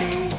[0.00, 0.29] And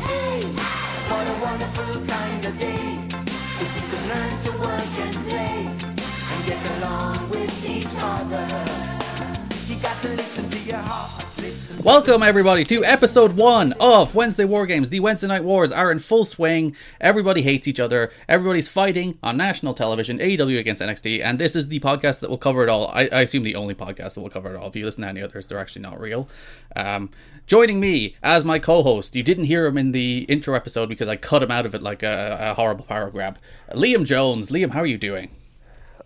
[11.83, 14.89] Welcome everybody to episode one of Wednesday War Games.
[14.89, 16.75] The Wednesday Night Wars are in full swing.
[16.99, 18.11] Everybody hates each other.
[18.29, 22.37] Everybody's fighting on national television, AEW against NXT, and this is the podcast that will
[22.37, 22.89] cover it all.
[22.89, 24.67] I, I assume the only podcast that will cover it all.
[24.67, 26.29] If you listen to any others, they're actually not real.
[26.75, 27.09] Um,
[27.47, 31.15] joining me as my co-host, you didn't hear him in the intro episode because I
[31.15, 33.39] cut him out of it like a, a horrible power grab.
[33.71, 34.51] Liam Jones.
[34.51, 35.31] Liam, how are you doing?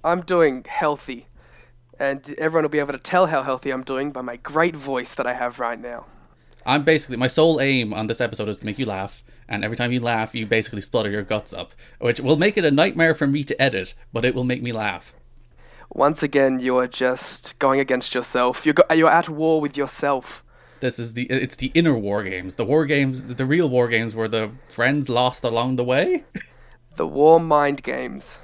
[0.06, 1.28] I'm doing healthy,
[2.00, 5.14] and everyone will be able to tell how healthy I'm doing by my great voice
[5.16, 6.06] that I have right now.
[6.66, 9.78] I'm basically my sole aim on this episode is to make you laugh, and every
[9.78, 13.14] time you laugh, you basically splutter your guts up, which will make it a nightmare
[13.14, 15.14] for me to edit, but it will make me laugh.
[15.94, 18.66] Once again, you are just going against yourself.
[18.66, 20.44] You're go- you're at war with yourself.
[20.80, 24.16] This is the it's the inner war games, the war games, the real war games
[24.16, 26.26] where the friends lost along the way.
[26.96, 28.40] The war mind games.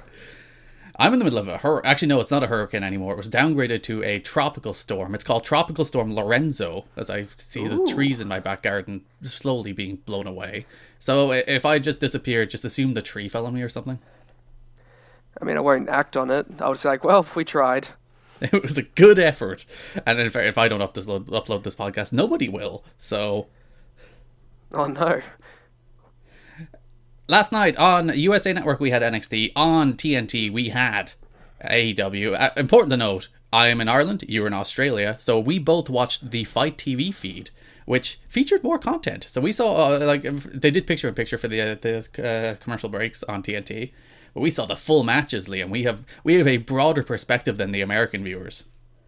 [0.96, 1.80] I'm in the middle of a hur.
[1.84, 3.14] Actually, no, it's not a hurricane anymore.
[3.14, 5.14] It was downgraded to a tropical storm.
[5.14, 9.72] It's called Tropical Storm Lorenzo, as I see the trees in my back garden slowly
[9.72, 10.66] being blown away.
[10.98, 13.98] So if I just disappeared, just assume the tree fell on me or something.
[15.40, 16.46] I mean, I won't act on it.
[16.60, 17.88] I'll just like, well, we tried.
[18.40, 19.66] It was a good effort,
[20.04, 22.82] and if, if I don't up this, upload this podcast, nobody will.
[22.98, 23.46] So
[24.74, 25.20] Oh no.
[27.32, 29.52] Last night on USA Network we had NXT.
[29.56, 31.14] On TNT we had
[31.64, 32.38] AEW.
[32.38, 36.30] Uh, important to note, I am in Ireland, you're in Australia, so we both watched
[36.30, 37.48] the Fight TV feed,
[37.86, 39.24] which featured more content.
[39.24, 42.62] So we saw uh, like they did picture in picture for the uh, the uh,
[42.62, 43.92] commercial breaks on TNT,
[44.34, 45.70] but we saw the full matches, Liam.
[45.70, 48.64] We have we have a broader perspective than the American viewers.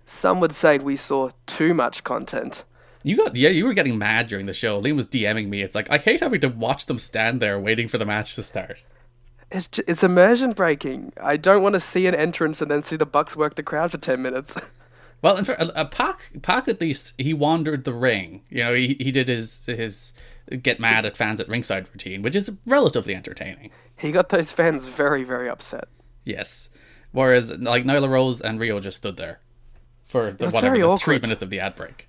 [0.07, 2.65] Some would say we saw too much content.
[3.05, 4.81] You got yeah, you were getting mad during the show.
[4.83, 5.63] Liam was DMing me.
[5.63, 8.43] It's like I hate having to watch them stand there waiting for the match to
[8.43, 8.83] start.
[9.51, 11.13] It's, j- it's immersion breaking.
[11.23, 13.93] I don't want to see an entrance and then see the Bucks work the crowd
[13.93, 14.57] for 10 minutes.
[15.23, 18.43] Well, in fact, uh, Pac, Pac at least he wandered the ring.
[18.51, 20.13] You know, he he did his his
[20.61, 23.71] get mad at fans at ringside routine, which is relatively entertaining.
[23.97, 25.89] he got those fans very, very upset.
[26.27, 26.69] Yes.
[27.13, 29.41] Whereas like Nyla Rose and Riho just stood there
[30.05, 32.09] for the whatever the three minutes of the ad break.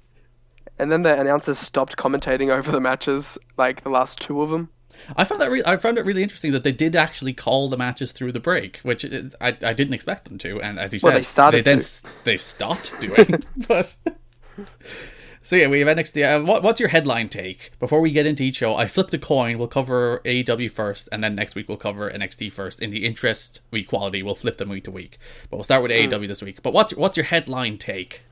[0.78, 4.70] And then the announcers stopped commentating over the matches, like the last two of them.
[5.18, 7.78] I found that re- I found it really interesting that they did actually call the
[7.78, 11.00] matches through the break, which is, I I didn't expect them to, and as you
[11.04, 11.84] Well, said, they started then to.
[11.84, 13.44] s- they stopped doing.
[13.68, 13.96] but
[15.44, 16.24] so yeah, we have NXT.
[16.42, 18.76] Uh, what, what's your headline take before we get into each show?
[18.76, 19.58] I flipped a coin.
[19.58, 22.82] We'll cover AEW first, and then next week we'll cover NXT first.
[22.82, 25.18] In the interest of equality, we'll flip them week to week.
[25.50, 25.98] But we'll start with Hmm.
[26.14, 26.64] AEW this week.
[26.64, 28.24] But what's what's your headline take?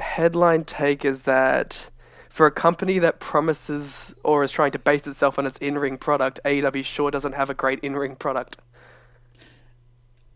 [0.00, 1.90] Headline take is that
[2.28, 5.96] for a company that promises or is trying to base itself on its in ring
[5.96, 8.58] product, AEW sure doesn't have a great in ring product.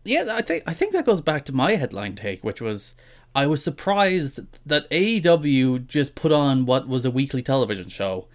[0.05, 2.95] Yeah, I think I think that goes back to my headline take, which was
[3.35, 8.27] I was surprised that AEW just put on what was a weekly television show,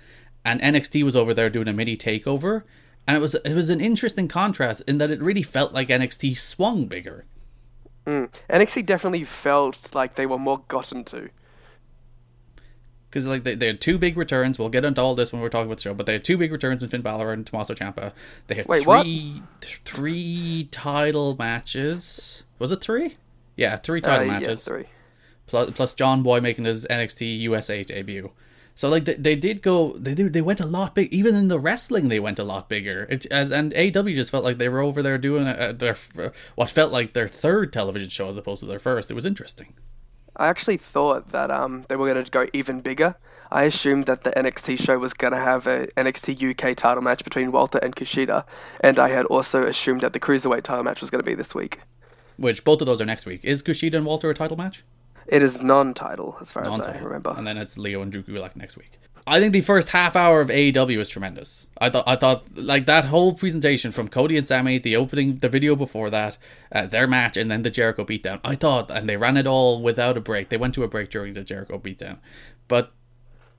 [0.44, 2.64] and NXT was over there doing a mini takeover,
[3.06, 6.36] and it was it was an interesting contrast in that it really felt like NXT
[6.36, 7.24] swung bigger.
[8.06, 11.30] NXT definitely felt like they were more gotten to.
[13.08, 14.58] Because like they, they had two big returns.
[14.58, 16.36] We'll get into all this when we're talking about the show, but they had two
[16.36, 18.12] big returns in Finn Balor and Tommaso Ciampa.
[18.48, 19.40] They had Wait, three
[19.84, 22.44] three title matches.
[22.58, 23.16] Was it three?
[23.56, 24.64] Yeah, three title Uh, yeah, matches.
[24.64, 24.86] three.
[25.46, 28.32] plus, plus John Boy making his NXT USA debut.
[28.76, 31.60] So like they, they did go they they went a lot big even in the
[31.60, 33.06] wrestling they went a lot bigger.
[33.08, 35.96] It, as and AW just felt like they were over there doing uh, their
[36.56, 39.10] what felt like their third television show as opposed to their first.
[39.10, 39.74] It was interesting.
[40.36, 43.14] I actually thought that um, they were going to go even bigger.
[43.52, 47.22] I assumed that the NXT show was going to have a NXT UK title match
[47.22, 48.44] between Walter and Kushida,
[48.80, 51.54] and I had also assumed that the Cruiserweight title match was going to be this
[51.54, 51.80] week.
[52.36, 53.44] Which both of those are next week.
[53.44, 54.82] Is Kushida and Walter a title match?
[55.26, 57.02] It is non-title, as far as I Non-title.
[57.06, 57.34] remember.
[57.36, 58.98] And then it's Leo and Drew Gulak next week.
[59.26, 61.66] I think the first half hour of AEW was tremendous.
[61.78, 65.48] I thought, I thought, like that whole presentation from Cody and Sammy, the opening, the
[65.48, 66.36] video before that,
[66.70, 68.40] uh, their match, and then the Jericho beatdown.
[68.44, 70.50] I thought, and they ran it all without a break.
[70.50, 72.18] They went to a break during the Jericho beatdown,
[72.68, 72.92] but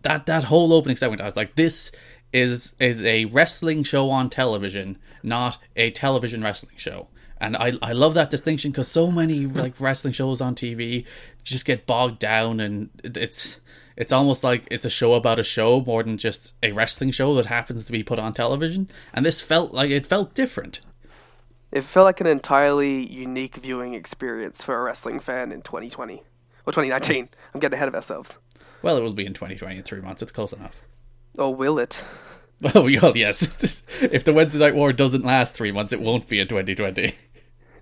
[0.03, 1.91] that that whole opening segment, I was like, this
[2.31, 7.07] is is a wrestling show on television, not a television wrestling show.
[7.39, 11.05] And I, I love that distinction because so many like wrestling shows on TV
[11.43, 13.59] just get bogged down and it's
[13.97, 17.33] it's almost like it's a show about a show more than just a wrestling show
[17.35, 18.89] that happens to be put on television.
[19.13, 20.81] And this felt like it felt different.
[21.71, 26.23] It felt like an entirely unique viewing experience for a wrestling fan in 2020
[26.65, 27.29] or 2019.
[27.53, 28.37] I'm getting ahead of ourselves.
[28.81, 30.21] Well, it will be in 2020 in three months.
[30.21, 30.81] It's close enough.
[31.37, 32.03] Or will it?
[32.73, 33.83] Oh, well, yes.
[34.01, 37.13] if the Wednesday Night War doesn't last three months, it won't be in 2020.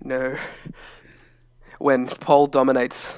[0.02, 0.36] No.
[1.78, 3.16] When Paul dominates.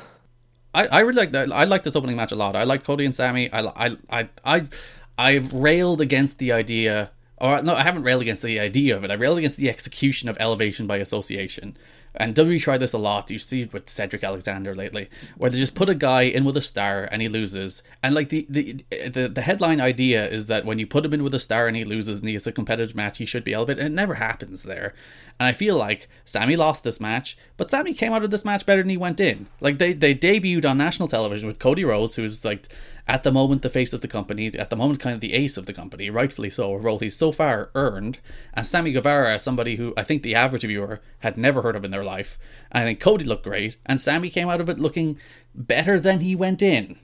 [0.74, 1.52] I, I really like that.
[1.52, 2.54] I like this opening match a lot.
[2.54, 3.50] I like Cody and Sammy.
[3.50, 4.66] I, I, I, I,
[5.18, 9.10] I've railed against the idea, or no, I haven't railed against the idea of it.
[9.10, 11.76] I railed against the execution of elevation by association.
[12.18, 13.30] And WWE tried this a lot.
[13.30, 16.56] You see it with Cedric Alexander lately, where they just put a guy in with
[16.56, 17.82] a star and he loses.
[18.02, 21.22] And like the the the, the headline idea is that when you put him in
[21.22, 23.52] with a star and he loses and he has a competitive match, he should be
[23.52, 23.84] elevated.
[23.84, 24.94] And it never happens there.
[25.38, 28.64] And I feel like Sammy lost this match, but Sammy came out of this match
[28.64, 29.46] better than he went in.
[29.60, 32.68] Like they they debuted on national television with Cody Rhodes, who's like
[33.08, 35.56] at the moment the face of the company, at the moment kind of the ace
[35.56, 38.18] of the company, rightfully so, a role he's so far earned.
[38.52, 41.90] And Sammy Guevara, somebody who I think the average viewer had never heard of in
[41.90, 42.38] their life.
[42.72, 45.18] And I think Cody looked great, and Sammy came out of it looking
[45.54, 46.98] better than he went in.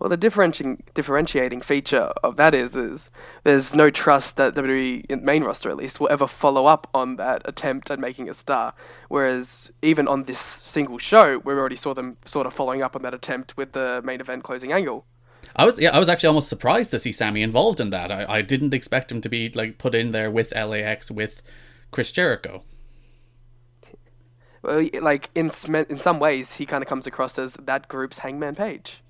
[0.00, 3.10] Well, the differentiating differentiating feature of that is is
[3.44, 7.42] there's no trust that WWE main roster at least will ever follow up on that
[7.44, 8.72] attempt at making a star.
[9.08, 13.02] Whereas even on this single show, we already saw them sort of following up on
[13.02, 15.04] that attempt with the main event closing angle.
[15.54, 18.10] I was yeah, I was actually almost surprised to see Sammy involved in that.
[18.10, 21.42] I, I didn't expect him to be like put in there with LAX with
[21.90, 22.62] Chris Jericho.
[24.62, 28.54] Well, like in in some ways, he kind of comes across as that group's Hangman
[28.54, 29.02] Page,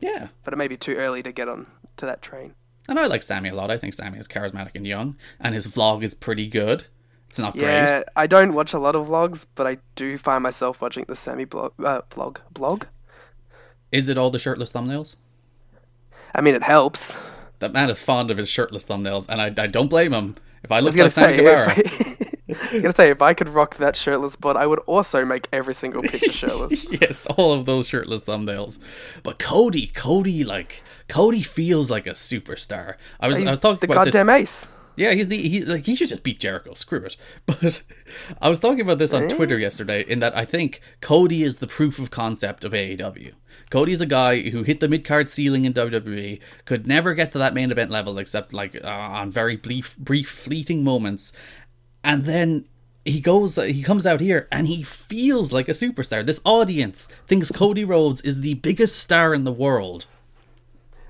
[0.00, 0.28] Yeah.
[0.44, 1.66] but it may be too early to get on
[1.96, 2.54] to that train.
[2.88, 3.70] And I like Sammy a lot.
[3.70, 6.86] I think Sammy is charismatic and young, and his vlog is pretty good.
[7.28, 8.04] It's not Yeah, great.
[8.14, 11.44] I don't watch a lot of vlogs, but I do find myself watching the Sammy
[11.44, 12.38] blog, uh, vlog.
[12.52, 12.84] Blog?
[13.90, 15.16] Is it all the shirtless thumbnails?
[16.34, 17.16] I mean, it helps.
[17.58, 20.36] That man is fond of his shirtless thumbnails, and I, I don't blame him.
[20.62, 21.74] If I I looked gonna like Sammy say, Guevara,
[22.48, 25.48] I, was gonna say if I could rock that shirtless bod, I would also make
[25.52, 26.86] every single picture shirtless.
[26.90, 28.78] yes, all of those shirtless thumbnails.
[29.22, 32.96] But Cody, Cody, like Cody feels like a superstar.
[33.18, 34.64] I was, He's I was talking the about goddamn this.
[34.64, 34.68] ace.
[34.96, 36.72] Yeah, he's the he like he should just beat Jericho.
[36.74, 37.16] Screw it.
[37.46, 37.82] But
[38.40, 40.04] I was talking about this on Twitter yesterday.
[40.06, 43.32] In that I think Cody is the proof of concept of AEW.
[43.70, 47.32] Cody is a guy who hit the mid card ceiling in WWE, could never get
[47.32, 51.32] to that main event level except like uh, on very brief, brief, fleeting moments,
[52.06, 52.64] and then
[53.04, 56.24] he goes he comes out here and he feels like a superstar.
[56.24, 60.06] This audience thinks Cody Rhodes is the biggest star in the world.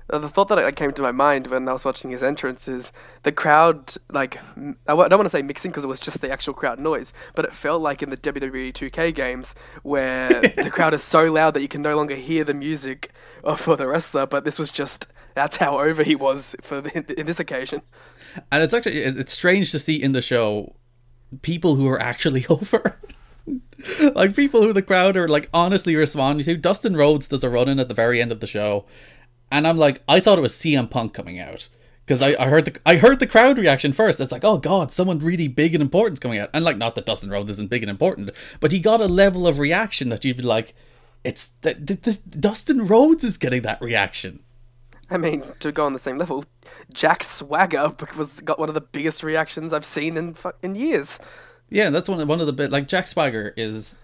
[0.09, 2.93] Uh, the thought that came to my mind when I was watching his entrance is
[3.23, 6.53] the crowd, like, i don't want to say mixing because it was just the actual
[6.53, 11.03] crowd noise, but it felt like in the WWE 2K games where the crowd is
[11.03, 13.11] so loud that you can no longer hear the music
[13.57, 17.25] for the wrestler, but this was just, that's how over he was for the, in
[17.25, 17.81] this occasion.
[18.49, 20.73] and it's actually it's strange to see in the show
[21.41, 22.97] people who are actually over
[24.15, 27.79] like people who the crowd are like honestly responding to dustin rhodes does a run-in
[27.79, 28.85] at the very end of the show
[29.51, 31.69] and i'm like i thought it was cm punk coming out
[32.07, 34.21] because I, I heard the I heard the crowd reaction first.
[34.21, 36.49] It's like, oh god, someone really big and important's coming out.
[36.53, 38.31] And like, not that Dustin Rhodes isn't big and important,
[38.61, 40.73] but he got a level of reaction that you'd be like,
[41.25, 44.39] it's th- th- this Dustin Rhodes is getting that reaction.
[45.09, 46.43] I mean, to go on the same level,
[46.93, 51.19] Jack Swagger was got one of the biggest reactions I've seen in in years.
[51.69, 54.03] Yeah, that's one of, one of the bit like Jack Swagger is.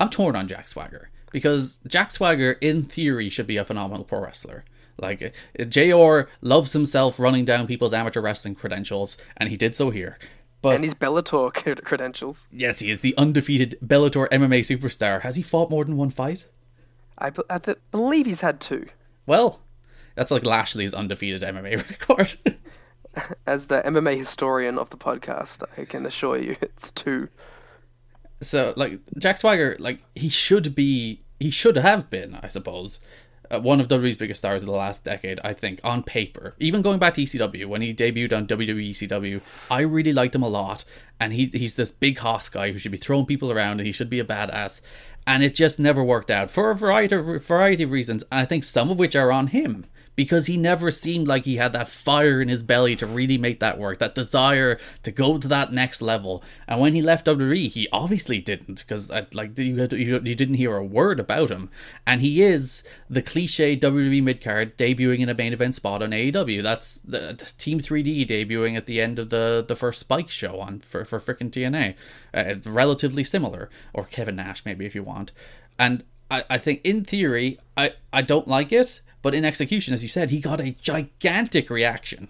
[0.00, 4.20] I'm torn on Jack Swagger because Jack Swagger, in theory, should be a phenomenal pro
[4.20, 4.64] wrestler.
[4.96, 5.34] Like
[5.68, 10.18] JR loves himself running down people's amateur wrestling credentials, and he did so here.
[10.62, 11.52] But and his Bellator
[11.84, 12.48] credentials.
[12.50, 15.20] yes, he is the undefeated Bellator MMA superstar.
[15.22, 16.48] Has he fought more than one fight?
[17.18, 18.86] I, be- I th- believe he's had two.
[19.26, 19.60] Well,
[20.14, 22.36] that's like Lashley's undefeated MMA record.
[23.46, 27.28] As the MMA historian of the podcast, I can assure you it's two.
[28.40, 33.00] so like Jack Swagger, like he should be, he should have been, I suppose,
[33.50, 36.54] uh, one of WWE's biggest stars of the last decade, I think, on paper.
[36.58, 39.40] Even going back to ECW, when he debuted on WWE ECW,
[39.70, 40.84] I really liked him a lot.
[41.20, 43.92] And he he's this big hoss guy who should be throwing people around and he
[43.92, 44.80] should be a badass.
[45.26, 48.24] And it just never worked out for a variety of, variety of reasons.
[48.30, 51.56] And I think some of which are on him because he never seemed like he
[51.56, 55.38] had that fire in his belly to really make that work, that desire to go
[55.38, 56.42] to that next level.
[56.68, 60.76] And when he left WWE, he obviously didn't, because like you, you, you didn't hear
[60.76, 61.70] a word about him.
[62.06, 66.62] And he is the cliche WWE midcard debuting in a main event spot on AEW.
[66.62, 70.60] That's the, the Team 3D debuting at the end of the the first Spike show
[70.60, 71.94] on for for freaking TNA.
[72.32, 75.32] Uh, relatively similar, or Kevin Nash maybe if you want.
[75.78, 80.02] And I, I think in theory, I, I don't like it but in execution, as
[80.02, 82.28] you said, he got a gigantic reaction.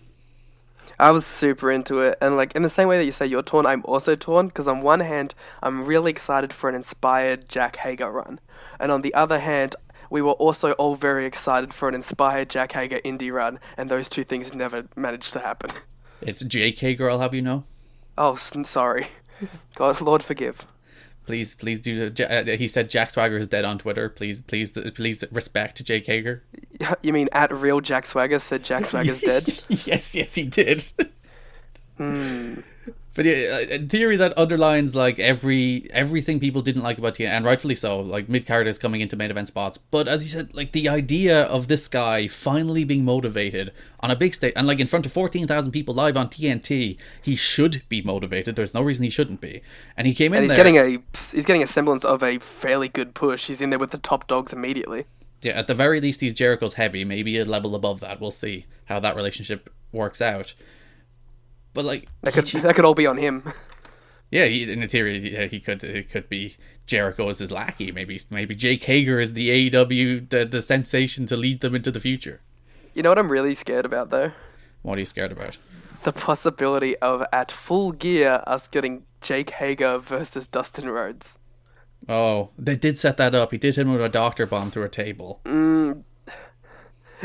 [0.97, 3.43] I was super into it, and like in the same way that you say you're
[3.43, 7.79] torn, I'm also torn because on one hand, I'm really excited for an inspired Jack
[7.79, 8.39] Hager run,
[8.79, 9.75] and on the other hand,
[10.09, 14.09] we were also all very excited for an inspired Jack Hager indie run, and those
[14.09, 15.73] two things never managed to happen.
[16.21, 17.65] It's Jake Hager, I'll have you know.
[18.17, 19.09] Oh, sorry.
[19.75, 20.65] God, Lord forgive.
[21.26, 22.12] Please, please do.
[22.21, 24.09] Uh, he said Jack Swagger is dead on Twitter.
[24.11, 26.43] Please, please, please respect Jake Hager.
[27.02, 29.62] You mean at real Jack Swagger said Jack Swagger's dead?
[29.69, 30.85] yes, yes, he did.
[31.97, 32.57] Hmm.
[33.14, 37.28] But yeah, uh, in theory, that underlines like every everything people didn't like about TNA,
[37.28, 38.00] and rightfully so.
[38.00, 41.42] Like mid characters coming into main event spots, but as you said, like the idea
[41.42, 45.12] of this guy finally being motivated on a big stage and like in front of
[45.12, 48.56] fourteen thousand people live on TNT, he should be motivated.
[48.56, 49.62] There's no reason he shouldn't be.
[49.97, 50.38] And he came in.
[50.38, 51.02] And he's there, getting a
[51.33, 53.47] he's getting a semblance of a fairly good push.
[53.47, 55.06] He's in there with the top dogs immediately.
[55.40, 57.04] Yeah, at the very least, he's Jericho's heavy.
[57.04, 58.21] Maybe a level above that.
[58.21, 60.54] We'll see how that relationship works out.
[61.75, 63.52] But like that could he, that could all be on him.
[64.31, 67.93] Yeah, he, in theory, yeah, he could it could be Jericho as his lackey.
[67.93, 72.00] Maybe maybe Jake Hager is the AEW the the sensation to lead them into the
[72.00, 72.40] future.
[72.95, 74.33] You know what I'm really scared about though?
[74.83, 75.59] What are you scared about?
[76.02, 81.38] The possibility of at full gear us getting Jake Hager versus Dustin Rhodes.
[82.09, 83.52] Oh, they did set that up.
[83.52, 85.40] He did hit him with a doctor bomb through a table.
[85.45, 86.04] Mm,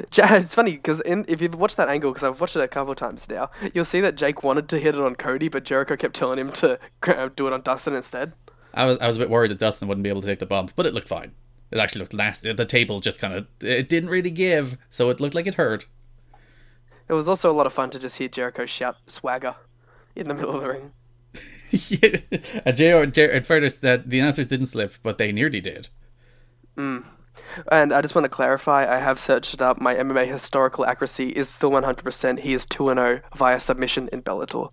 [0.11, 2.97] it's funny because if you've watched that angle, because I've watched it a couple of
[2.97, 6.15] times now, you'll see that Jake wanted to hit it on Cody, but Jericho kept
[6.15, 6.79] telling him to
[7.35, 8.33] do it on Dustin instead.
[8.73, 10.45] I was I was a bit worried that Dustin wouldn't be able to take the
[10.45, 11.31] bump, but it looked fine.
[11.71, 12.51] It actually looked nasty.
[12.53, 15.87] The table just kind of it didn't really give, so it looked like it hurt.
[17.07, 19.55] It was also a lot of fun to just hear Jericho shout "swagger"
[20.15, 20.91] in the middle of the ring.
[21.71, 22.17] yeah,
[22.65, 25.89] and JR, JR, at first that the announcers didn't slip, but they nearly did.
[26.77, 27.03] Mm.
[27.71, 29.79] And I just want to clarify, I have searched it up.
[29.81, 32.39] My MMA historical accuracy is still 100%.
[32.39, 34.71] He is 2 0 via submission in Bellator.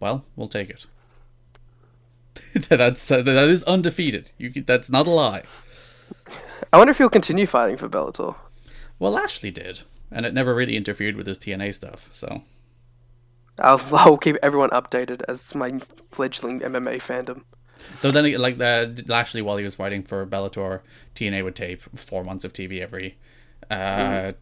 [0.00, 0.86] Well, we'll take it.
[2.68, 4.32] that's that is undefeated.
[4.38, 5.42] You that's not a lie.
[6.72, 8.36] I wonder if he'll continue fighting for Bellator.
[8.98, 12.08] Well, Lashley did, and it never really interfered with his TNA stuff.
[12.12, 12.42] So
[13.58, 15.80] I'll, I'll keep everyone updated as my
[16.10, 17.42] fledgling MMA fandom.
[18.00, 20.80] Though then, like the Lashley, while he was fighting for Bellator,
[21.14, 23.16] TNA would tape four months of TV every,
[23.70, 24.34] uh, mm.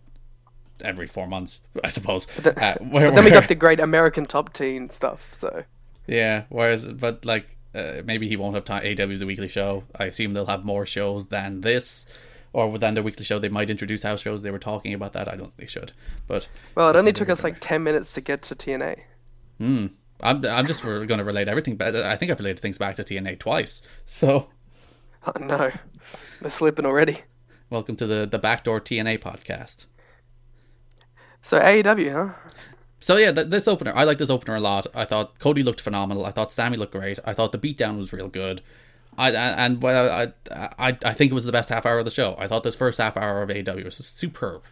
[0.81, 2.27] every four months, I suppose.
[2.37, 5.33] But, the, uh, where, but then we got the great American Top Team stuff.
[5.33, 5.65] So
[6.07, 8.85] yeah, whereas, but like uh, maybe he won't have time.
[8.85, 9.85] AW's a weekly show.
[9.97, 12.07] I assume they'll have more shows than this.
[12.55, 14.43] Or than their weekly show, they might introduce house shows.
[14.43, 15.27] They were talking about that.
[15.27, 15.93] I don't think they should,
[16.27, 18.99] but well, it only took us like ten minutes to get to TNA.
[19.59, 19.87] Hmm.
[20.23, 21.81] I'm I'm just going to relate everything.
[21.81, 23.83] I think I've related things back to TNA twice.
[24.07, 24.49] So,
[25.27, 25.73] oh, no,
[26.41, 27.21] they're slipping already.
[27.71, 29.87] Welcome to the the backdoor TNA podcast.
[31.43, 32.51] So AEW, huh?
[33.01, 34.87] So yeah, th- this opener, I like this opener a lot.
[34.95, 36.25] I thought Cody looked phenomenal.
[36.25, 37.19] I thought Sammy looked great.
[37.25, 38.63] I thought the beatdown was real good.
[39.19, 40.33] I, and well, I,
[40.79, 42.37] I I think it was the best half hour of the show.
[42.39, 44.63] I thought this first half hour of AEW was superb.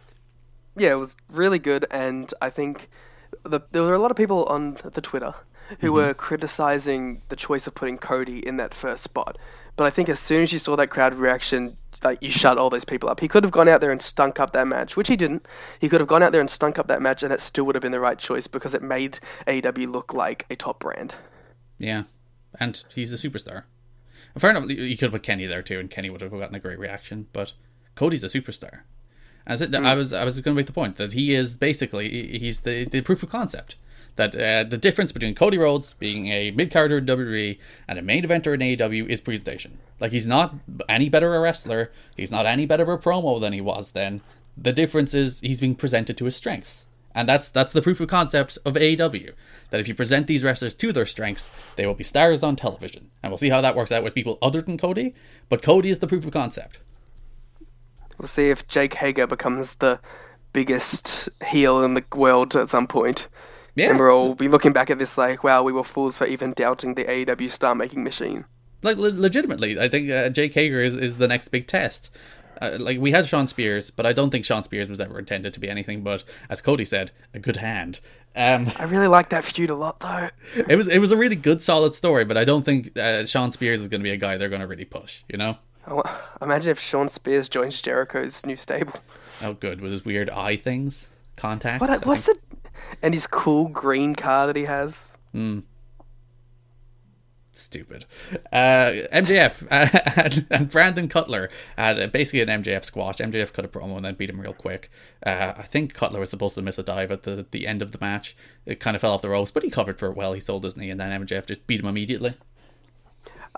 [0.77, 2.89] Yeah, it was really good, and I think
[3.43, 5.33] the, there were a lot of people on the Twitter
[5.79, 5.95] who mm-hmm.
[5.95, 9.37] were criticizing the choice of putting Cody in that first spot.
[9.75, 12.69] But I think as soon as you saw that crowd reaction, like you shut all
[12.69, 13.19] those people up.
[13.19, 15.47] He could have gone out there and stunk up that match, which he didn't.
[15.79, 17.75] He could have gone out there and stunk up that match, and that still would
[17.75, 21.15] have been the right choice because it made AEW look like a top brand.
[21.77, 22.03] Yeah,
[22.59, 23.63] and he's a superstar.
[24.37, 26.59] Fair enough, you could have put Kenny there too, and Kenny would have gotten a
[26.59, 27.27] great reaction.
[27.33, 27.53] But
[27.95, 28.81] Cody's a superstar.
[29.47, 29.85] As it, mm.
[29.85, 32.85] I was, I was going to make the point that he is basically he's the
[32.85, 33.75] the proof of concept
[34.15, 37.57] that uh, the difference between Cody Rhodes being a mid carder in WWE
[37.87, 39.77] and a main eventer in AEW is presentation.
[39.99, 40.55] Like he's not
[40.89, 44.21] any better a wrestler, he's not any better a promo than he was then.
[44.57, 46.85] The difference is he's being presented to his strengths.
[47.13, 49.33] And that's that's the proof of concept of AEW.
[49.69, 53.11] That if you present these wrestlers to their strengths, they will be stars on television.
[53.21, 55.13] And we'll see how that works out with people other than Cody.
[55.49, 56.79] But Cody is the proof of concept.
[58.21, 59.99] We'll see if Jake Hager becomes the
[60.53, 63.27] biggest heel in the world at some point.
[63.73, 63.89] Yeah.
[63.89, 66.53] And we'll all be looking back at this like, wow, we were fools for even
[66.53, 68.45] doubting the AEW star making machine.
[68.83, 72.15] like le- legitimately, I think uh, Jake Hager is, is the next big test.
[72.61, 75.51] Uh, like we had Shawn Spears, but I don't think Shawn Spears was ever intended
[75.55, 78.01] to be anything but, as Cody said, a good hand.
[78.35, 80.29] Um, I really like that feud a lot though.
[80.69, 83.51] it was it was a really good, solid story, but I don't think uh, Shawn
[83.51, 85.23] Spears is going to be a guy they're going to really push.
[85.27, 85.57] You know?
[85.85, 88.95] I Imagine if Shawn Spears joins Jericho's new stable.
[89.41, 91.81] Oh, good with his weird eye things, contacts.
[91.81, 92.05] What?
[92.05, 92.37] What's the?
[93.01, 95.13] And his cool green car that he has.
[97.61, 98.05] stupid.
[98.51, 103.17] Uh, MJF uh, and, and Brandon Cutler had uh, basically an MJF squash.
[103.17, 104.91] MJF cut a promo and then beat him real quick.
[105.25, 107.91] Uh, I think Cutler was supposed to miss a dive at the, the end of
[107.91, 108.35] the match.
[108.65, 110.33] It kind of fell off the ropes, but he covered for it well.
[110.33, 112.35] He sold his knee, and then MJF just beat him immediately.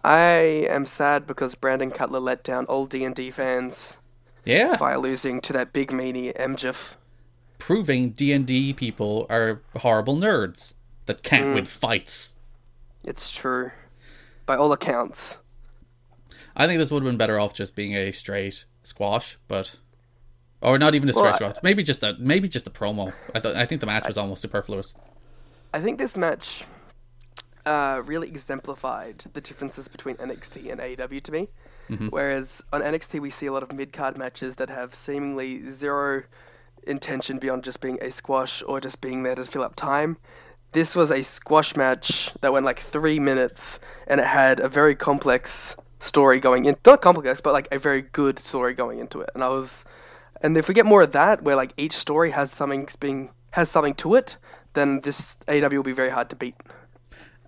[0.03, 3.97] I am sad because Brandon Cutler let down all D and D fans
[4.45, 6.95] Yeah, by losing to that big meanie MJF.
[7.57, 10.73] proving D and D people are horrible nerds
[11.05, 11.55] that can't mm.
[11.55, 12.35] win fights.
[13.05, 13.71] It's true,
[14.45, 15.38] by all accounts.
[16.55, 19.77] I think this would have been better off just being a straight squash, but
[20.62, 21.55] or not even a straight Well, squash.
[21.63, 23.13] Maybe just a maybe just a promo.
[23.33, 24.95] I th- I think the match was almost superfluous.
[25.73, 26.65] I think this match
[27.65, 31.48] uh, really exemplified the differences between NXT and AEW to me.
[32.10, 36.24] Whereas on NXT, we see a lot of mid card matches that have seemingly zero
[36.86, 40.17] intention beyond just being a squash or just being there to fill up time.
[40.72, 44.96] This was a squash match that went like three minutes and it had a very
[44.96, 46.75] complex story going in.
[46.86, 49.29] Not complex, but like a very good story going into it.
[49.34, 49.86] And I was.
[50.41, 53.70] And if we get more of that, where like each story has something being has
[53.70, 54.38] something to it,
[54.74, 56.55] then this AW will be very hard to beat.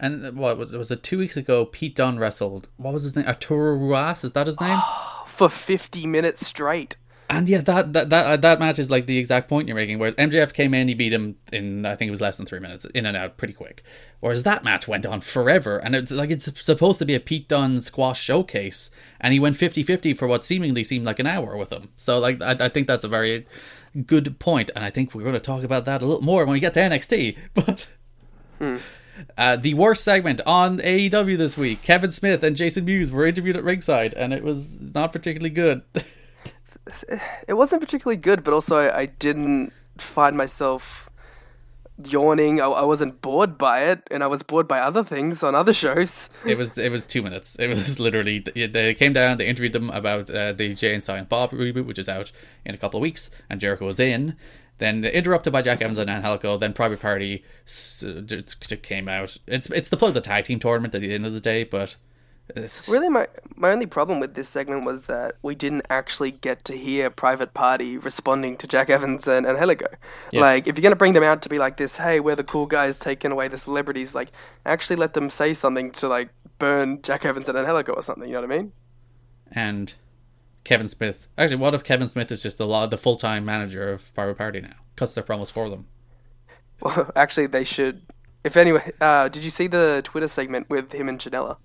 [0.05, 1.65] And what was was it two weeks ago?
[1.65, 2.69] Pete Dunne wrestled.
[2.77, 3.25] What was his name?
[3.25, 4.23] Arturo Ruas.
[4.23, 4.79] Is that his name?
[5.25, 6.95] For 50 minutes straight.
[7.27, 9.97] and yeah, that that that uh, that match is like the exact point you're making.
[9.97, 12.59] Whereas MJF came in, he beat him in I think it was less than three
[12.59, 13.83] minutes, in and out, pretty quick.
[14.19, 17.47] Whereas that match went on forever, and it's like it's supposed to be a Pete
[17.49, 21.71] Dunne squash showcase, and he went 50-50 for what seemingly seemed like an hour with
[21.73, 21.89] him.
[21.97, 23.47] So like I, I think that's a very
[24.05, 26.53] good point, and I think we're going to talk about that a little more when
[26.53, 27.37] we get to NXT.
[27.55, 27.87] But
[29.37, 31.81] Uh, the worst segment on AEW this week.
[31.81, 35.83] Kevin Smith and Jason Mewes were interviewed at ringside, and it was not particularly good.
[37.47, 41.09] It wasn't particularly good, but also I, I didn't find myself
[42.03, 42.61] yawning.
[42.61, 45.73] I, I wasn't bored by it, and I was bored by other things on other
[45.73, 46.29] shows.
[46.45, 47.57] it was it was two minutes.
[47.57, 51.29] It was literally they came down, they interviewed them about uh, the Jay and Silent
[51.29, 52.31] Bob reboot, which is out
[52.65, 54.35] in a couple of weeks, and Jericho was in.
[54.77, 56.57] Then interrupted by Jack Evans and Angelico.
[56.57, 59.37] Then Private Party s- j- j- came out.
[59.47, 61.95] It's it's the plug the tag team tournament at the end of the day, but
[62.49, 66.63] it's, Really, my my only problem with this segment was that we didn't actually get
[66.65, 69.87] to hear Private Party responding to Jack Evans and, and Helico.
[70.41, 72.65] Like, if you're gonna bring them out to be like this, hey, we're the cool
[72.67, 74.13] guys taking away the celebrities.
[74.13, 74.31] Like,
[74.65, 78.27] actually let them say something to like burn Jack Evans and Angelico or something.
[78.27, 78.71] You know what I mean?
[79.51, 79.93] and
[80.65, 81.27] Kevin Smith.
[81.37, 84.37] Actually, what if Kevin Smith is just the law, the full time manager of Private
[84.37, 84.73] Party now?
[84.97, 85.85] Cuts their promos for them.
[86.81, 88.01] Well, actually, they should.
[88.43, 91.57] If anyway, uh, did you see the Twitter segment with him and Janela?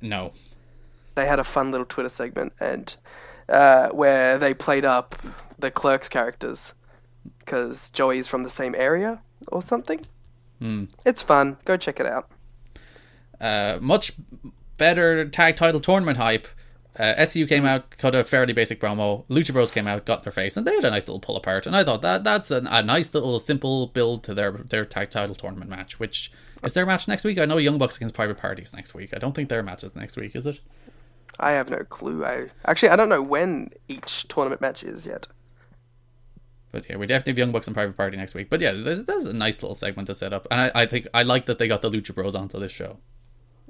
[0.00, 0.32] No.
[1.16, 2.94] They had a fun little Twitter segment and
[3.48, 5.16] uh, where they played up
[5.58, 6.74] the clerks characters
[7.38, 10.00] because Joey's from the same area or something.
[11.04, 11.56] It's fun.
[11.64, 12.28] Go check it out.
[13.40, 14.12] uh, much
[14.78, 16.48] better tag title tournament hype.
[16.98, 19.26] Uh, SCU came out, cut a fairly basic promo.
[19.28, 21.66] Lucha Bros came out, got their face, and they had a nice little pull apart.
[21.66, 25.10] And I thought that that's a, a nice little simple build to their their tag
[25.10, 25.98] title tournament match.
[25.98, 26.32] Which
[26.62, 27.38] is their match next week?
[27.38, 29.10] I know Young Bucks against Private Parties next week.
[29.14, 30.60] I don't think their match is next week, is it?
[31.38, 32.24] I have no clue.
[32.24, 35.26] I actually I don't know when each tournament match is yet.
[36.72, 38.50] But yeah, we definitely have Young Bucks and Private Party next week.
[38.50, 41.08] But yeah, there's, there's a nice little segment to set up, and I, I think
[41.14, 42.98] I like that they got the Lucha Bros onto this show.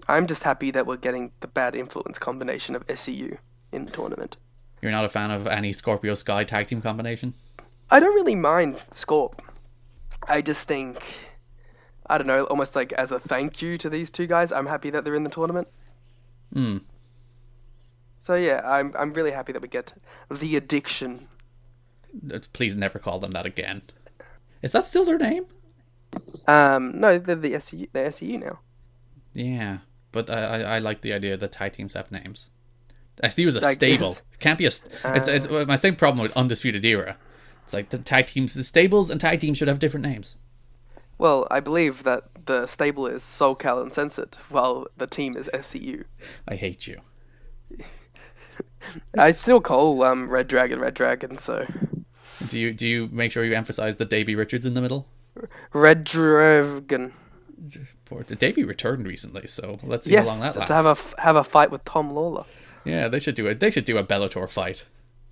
[0.08, 3.38] I'm just happy that we're getting the bad influence combination of SCU
[3.72, 4.36] in the tournament.
[4.82, 7.34] You're not a fan of any Scorpio Sky tag team combination?
[7.90, 9.40] I don't really mind Scorp.
[10.28, 11.02] I just think,
[12.06, 14.90] I don't know, almost like as a thank you to these two guys, I'm happy
[14.90, 15.68] that they're in the tournament.
[16.52, 16.78] Hmm.
[18.18, 19.92] So yeah, I'm I'm really happy that we get
[20.30, 21.28] the addiction.
[22.32, 23.82] Uh, Please never call them that again.
[24.62, 25.46] Is that still their name?
[26.46, 28.60] Um, no, they're the SCU, they're now.
[29.36, 29.78] Yeah,
[30.12, 32.50] but I, I, I like the idea that tag teams have names.
[33.22, 34.12] SCU is a Like- stable.
[34.32, 34.70] It can't be a.
[34.70, 35.64] St- it's, it's Uh.
[35.68, 37.16] my same problem with Undisputed Era.
[37.64, 40.36] It's like the tag teams, the stables and tag teams should have different names.
[41.18, 46.04] Well, I believe that the stable is SoCal Uncensored, while the team is SCU.
[46.46, 47.00] I hate you.
[49.18, 51.66] I still call um, Red Dragon Red Dragon, so
[52.48, 55.08] Do you do you make sure you emphasize the Davey Richards in the middle?
[55.72, 57.12] Red Dragon.
[58.06, 60.68] Poor Davey returned recently, so let's see Yes, how long that lasts.
[60.68, 62.46] to have a have a fight with Tom Lawlor.
[62.84, 63.60] Yeah, they should do it.
[63.60, 64.84] They should do a Bellator fight.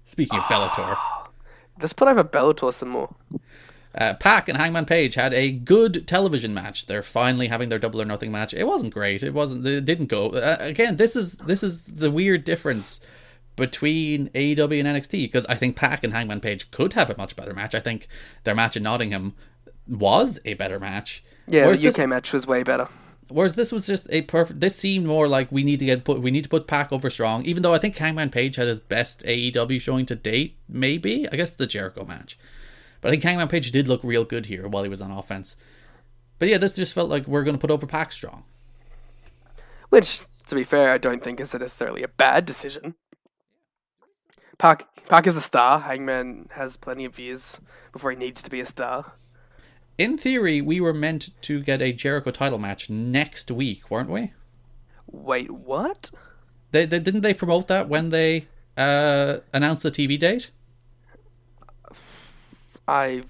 [0.04, 0.96] Speaking of Bellator,
[1.80, 3.14] Let's put over Bellator some more.
[3.96, 6.87] uh, Pac and Hangman Page had a good television match.
[6.87, 8.52] They're finally having their double or nothing match.
[8.52, 9.22] It wasn't great.
[9.22, 9.64] It wasn't.
[9.66, 10.30] It didn't go.
[10.30, 13.00] Uh, again, this is this is the weird difference
[13.56, 17.37] between AEW and NXT because I think Pac and Hangman Page could have a much
[17.37, 17.74] better match.
[17.74, 18.08] I think
[18.42, 19.34] their match in Nottingham
[19.86, 21.22] was a better match.
[21.46, 22.88] Yeah, Whereas the UK this- match was way better.
[23.28, 24.60] Whereas this was just a perfect.
[24.60, 26.20] This seemed more like we need to get put.
[26.20, 27.42] We need to put Pac over strong.
[27.46, 30.58] Even though I think Hangman Page had his best AEW showing to date.
[30.68, 32.38] Maybe I guess the Jericho match,
[33.00, 35.56] but I think Hangman Page did look real good here while he was on offense.
[36.38, 38.44] But yeah, this just felt like we're going to put over Pac strong.
[39.88, 42.94] Which, to be fair, I don't think is necessarily a bad decision.
[44.58, 45.80] Pac Pac is a star.
[45.80, 47.58] Hangman has plenty of years
[47.92, 49.14] before he needs to be a star.
[49.96, 54.33] In theory, we were meant to get a Jericho title match next week, weren't we?
[55.07, 56.11] Wait, what?
[56.72, 60.50] They, they didn't they promote that when they uh, announced the TV date?
[62.88, 63.22] I,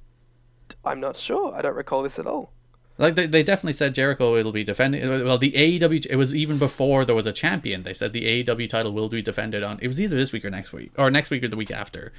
[0.85, 1.55] I'm not sure.
[1.55, 2.51] I don't recall this at all.
[2.97, 5.07] Like they, they definitely said Jericho will be defending.
[5.25, 7.83] Well, the AEW it was even before there was a champion.
[7.83, 9.81] They said the AEW title will be defended on.
[9.83, 12.13] It was either this week or next week, or next week or the week after.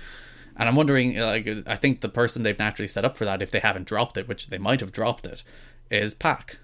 [0.57, 3.51] And I'm wondering, like, I think the person they've naturally set up for that, if
[3.51, 5.43] they haven't dropped it, which they might have dropped it,
[5.91, 6.57] is Pac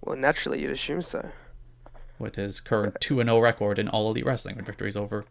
[0.00, 1.32] Well, naturally, you'd assume so.
[2.18, 5.24] with his current two and zero record in All Elite Wrestling with victories over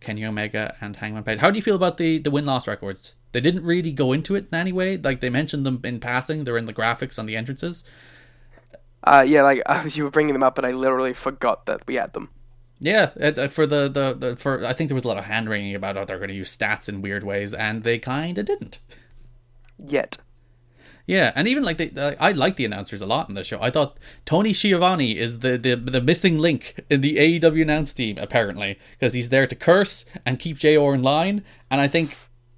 [0.00, 1.38] Kenny Omega and Hangman Page.
[1.40, 3.16] How do you feel about the the win loss records?
[3.32, 4.96] They didn't really go into it in any way.
[4.96, 6.44] Like they mentioned them in passing.
[6.44, 7.84] They're in the graphics on the entrances.
[9.02, 11.94] Uh, yeah, like uh, you were bringing them up, and I literally forgot that we
[11.94, 12.30] had them.
[12.80, 15.24] Yeah, it, uh, for the, the the for I think there was a lot of
[15.24, 18.38] hand wringing about how they're going to use stats in weird ways, and they kind
[18.38, 18.78] of didn't.
[19.78, 20.16] Yet.
[21.06, 23.60] Yeah, and even like they, uh, I like the announcers a lot in the show.
[23.60, 28.16] I thought Tony Schiavone is the the, the missing link in the AEW announce team
[28.16, 32.16] apparently because he's there to curse and keep JR in line, and I think.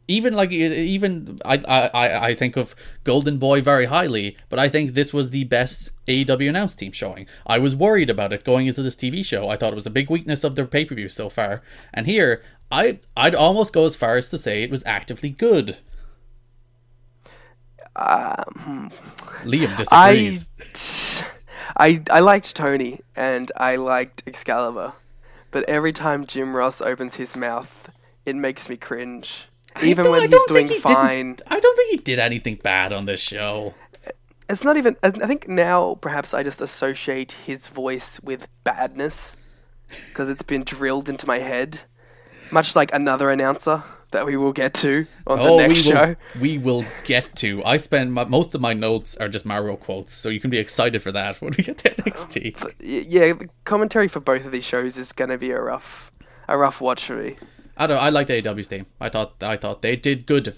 [0.08, 4.92] Even like even I, I I think of Golden Boy very highly, but I think
[4.94, 7.26] this was the best AEW announced team showing.
[7.46, 9.48] I was worried about it going into this TV show.
[9.48, 11.62] I thought it was a big weakness of their pay per view so far,
[11.94, 15.76] and here I I'd almost go as far as to say it was actively good.
[17.94, 18.90] Um,
[19.44, 20.48] Liam disagrees.
[21.76, 24.94] I, I liked Tony and I liked Excalibur,
[25.50, 27.90] but every time Jim Ross opens his mouth,
[28.24, 29.46] it makes me cringe.
[29.82, 31.38] Even I don't- I when he's doing he fine.
[31.46, 33.74] I don't think he did anything bad on this show.
[34.48, 34.96] It's not even.
[35.02, 39.36] I think now perhaps I just associate his voice with badness
[40.08, 41.82] because it's been drilled into my head,
[42.50, 45.96] much like another announcer that we will get to on the oh, next we will,
[46.04, 46.16] show.
[46.38, 47.64] we will get to.
[47.64, 50.58] I spend my, most of my notes are just Mauro quotes, so you can be
[50.58, 52.62] excited for that when we get to NXT.
[52.62, 56.12] Y- Yeah, the commentary for both of these shows is going to be a rough,
[56.46, 57.36] a rough watch for me.
[57.76, 57.98] I don't.
[57.98, 58.86] I liked AEW's team.
[59.00, 59.42] I thought.
[59.42, 60.54] I thought they did good.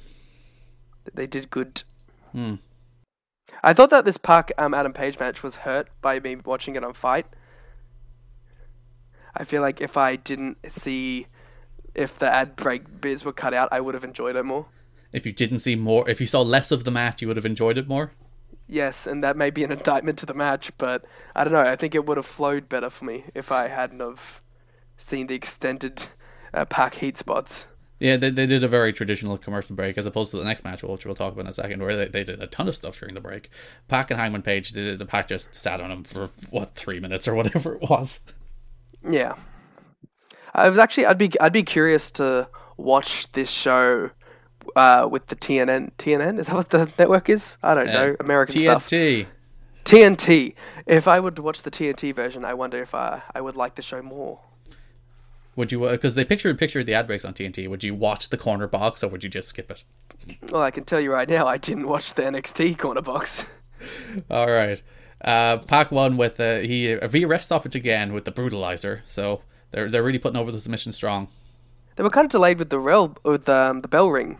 [1.13, 1.83] They did good.
[2.33, 2.57] Hmm.
[3.63, 6.85] I thought that this Pac um, Adam Page match was hurt by me watching it
[6.85, 7.27] on Fight.
[9.37, 11.27] I feel like if I didn't see
[11.95, 14.67] if the ad break bits were cut out, I would have enjoyed it more.
[15.13, 17.47] If you didn't see more, if you saw less of the match, you would have
[17.47, 18.13] enjoyed it more.
[18.67, 21.05] Yes, and that may be an indictment to the match, but
[21.37, 21.61] I don't know.
[21.61, 24.41] I think it would have flowed better for me if I hadn't have
[24.97, 26.07] seen the extended
[26.55, 27.67] uh, Pac heat spots.
[28.01, 30.83] Yeah, they, they did a very traditional commercial break as opposed to the next match,
[30.83, 32.99] which we'll talk about in a second, where they, they did a ton of stuff
[32.99, 33.51] during the break.
[33.89, 37.29] Pac and Hangman Page, the, the Pac just sat on him for what three minutes
[37.29, 38.21] or whatever it was.
[39.09, 39.37] Yeah,
[40.55, 44.11] I was actually I'd be I'd be curious to watch this show
[44.77, 47.57] uh, with the TNN TNN is that what the network is?
[47.63, 48.87] I don't know American stuff.
[48.87, 49.27] TNT.
[49.85, 50.55] TNT.
[50.87, 53.83] If I would watch the TNT version, I wonder if I I would like the
[53.83, 54.41] show more.
[55.57, 55.89] Would you?
[55.89, 57.69] Because they pictured picture the ad breaks on TNT.
[57.69, 59.85] Would you watch the corner box or would you just skip it?
[60.51, 63.47] Well, I can tell you right now, I didn't watch the NXT corner box.
[64.31, 64.83] All right.
[65.25, 69.01] Uh, Pac won with uh, he a V rest stoppage again with the brutalizer.
[69.05, 71.29] So they're they're really putting over the submission strong.
[71.97, 74.39] They were kind of delayed with the rel with um, the bell ring.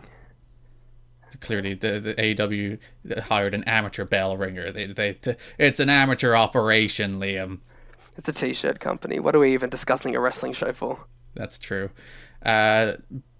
[1.41, 2.79] Clearly, the, the AEW
[3.23, 4.71] hired an amateur bell ringer.
[4.71, 5.17] They, they,
[5.57, 7.59] it's an amateur operation, Liam.
[8.17, 9.19] It's a t-shirt company.
[9.19, 11.05] What are we even discussing a wrestling show for?
[11.33, 11.89] That's true.
[12.43, 12.93] Uh,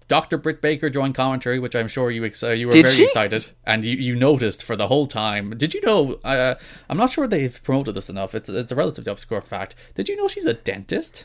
[0.08, 0.38] Dr.
[0.38, 3.04] Britt Baker joined commentary, which I'm sure you ex- uh, you were Did very she?
[3.04, 5.50] excited, and you, you noticed for the whole time.
[5.56, 6.20] Did you know?
[6.22, 6.54] Uh,
[6.88, 8.34] I'm not sure they've promoted this enough.
[8.34, 9.74] It's it's a relatively obscure fact.
[9.94, 11.24] Did you know she's a dentist?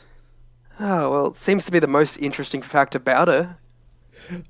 [0.80, 3.56] Oh well, it seems to be the most interesting fact about her.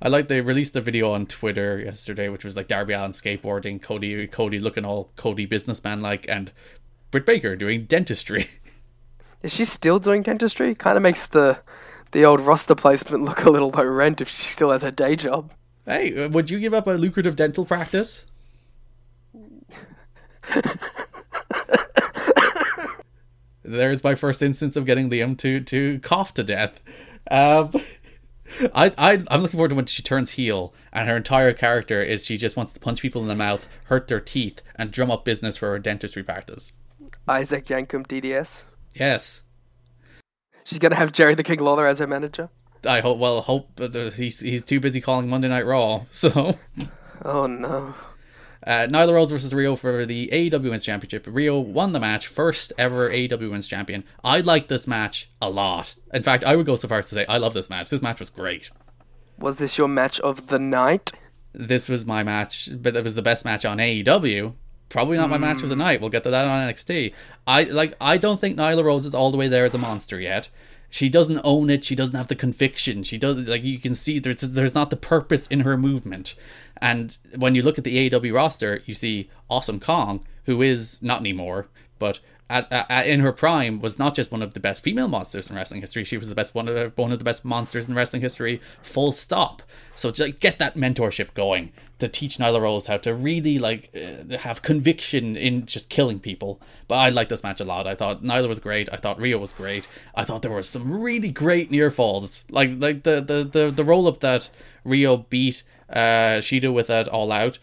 [0.00, 3.82] I like they released a video on Twitter yesterday, which was like Darby Allin skateboarding,
[3.82, 6.52] Cody Cody looking all Cody businessman like, and
[7.10, 8.48] Britt Baker doing dentistry.
[9.42, 10.74] Is she still doing dentistry?
[10.74, 11.58] Kind of makes the
[12.12, 15.16] the old roster placement look a little low rent if she still has her day
[15.16, 15.50] job.
[15.84, 18.26] Hey, uh, would you give up a lucrative dental practice?
[23.64, 26.80] There's my first instance of getting Liam to to cough to death.
[27.30, 27.72] Um,
[28.74, 32.24] I, I I'm looking forward to when she turns heel and her entire character is
[32.24, 35.24] she just wants to punch people in the mouth, hurt their teeth, and drum up
[35.24, 36.72] business for her dentistry practice.
[37.26, 38.64] Isaac Yankem DDS.
[38.94, 39.42] Yes,
[40.64, 42.48] She's gonna have Jerry the King Lawler as her manager.
[42.86, 43.18] I hope.
[43.18, 46.04] Well, hope that he's he's too busy calling Monday Night Raw.
[46.12, 46.56] So,
[47.24, 47.94] Oh no.
[48.66, 51.24] uh, Nyla Rose versus Riho for the AEW Women's Championship.
[51.26, 54.04] Riho won the match, first ever AEW Women's Champion.
[54.24, 55.94] I like this match a lot.
[56.14, 57.90] In fact, I would go so far as to say I love this match.
[57.90, 58.70] This match was great.
[59.38, 61.10] Was this your match of the night?
[61.52, 64.54] This was my match, but it was the best match on AEW.
[64.92, 65.80] Probably not my match of the hmm.
[65.80, 66.00] night.
[66.02, 67.14] We'll get to that on NXT.
[67.46, 67.96] I like.
[67.98, 70.50] I don't think Nyla Rose is all the way there as a monster yet.
[70.90, 71.82] She doesn't own it.
[71.82, 73.02] She doesn't have the conviction.
[73.02, 76.34] She does like you can see there's there's not the purpose in her movement.
[76.76, 81.20] And when you look at the AEW roster, you see Awesome Kong, who is not
[81.20, 82.20] anymore, but
[82.52, 85.56] at, at, in her prime was not just one of the best female monsters in
[85.56, 86.04] wrestling history.
[86.04, 88.60] She was the best one of the, one of the best monsters in wrestling history.
[88.82, 89.62] Full stop.
[89.96, 94.36] So just get that mentorship going to teach Nyla Rose how to really like uh,
[94.38, 96.60] have conviction in just killing people.
[96.88, 97.86] But I liked this match a lot.
[97.86, 98.88] I thought Nyla was great.
[98.92, 99.88] I thought Riho was great.
[100.14, 103.84] I thought there were some really great near falls, like like the the the, the
[103.84, 104.50] roll up that
[104.84, 107.58] Riho beat uh, Shida with that All Out.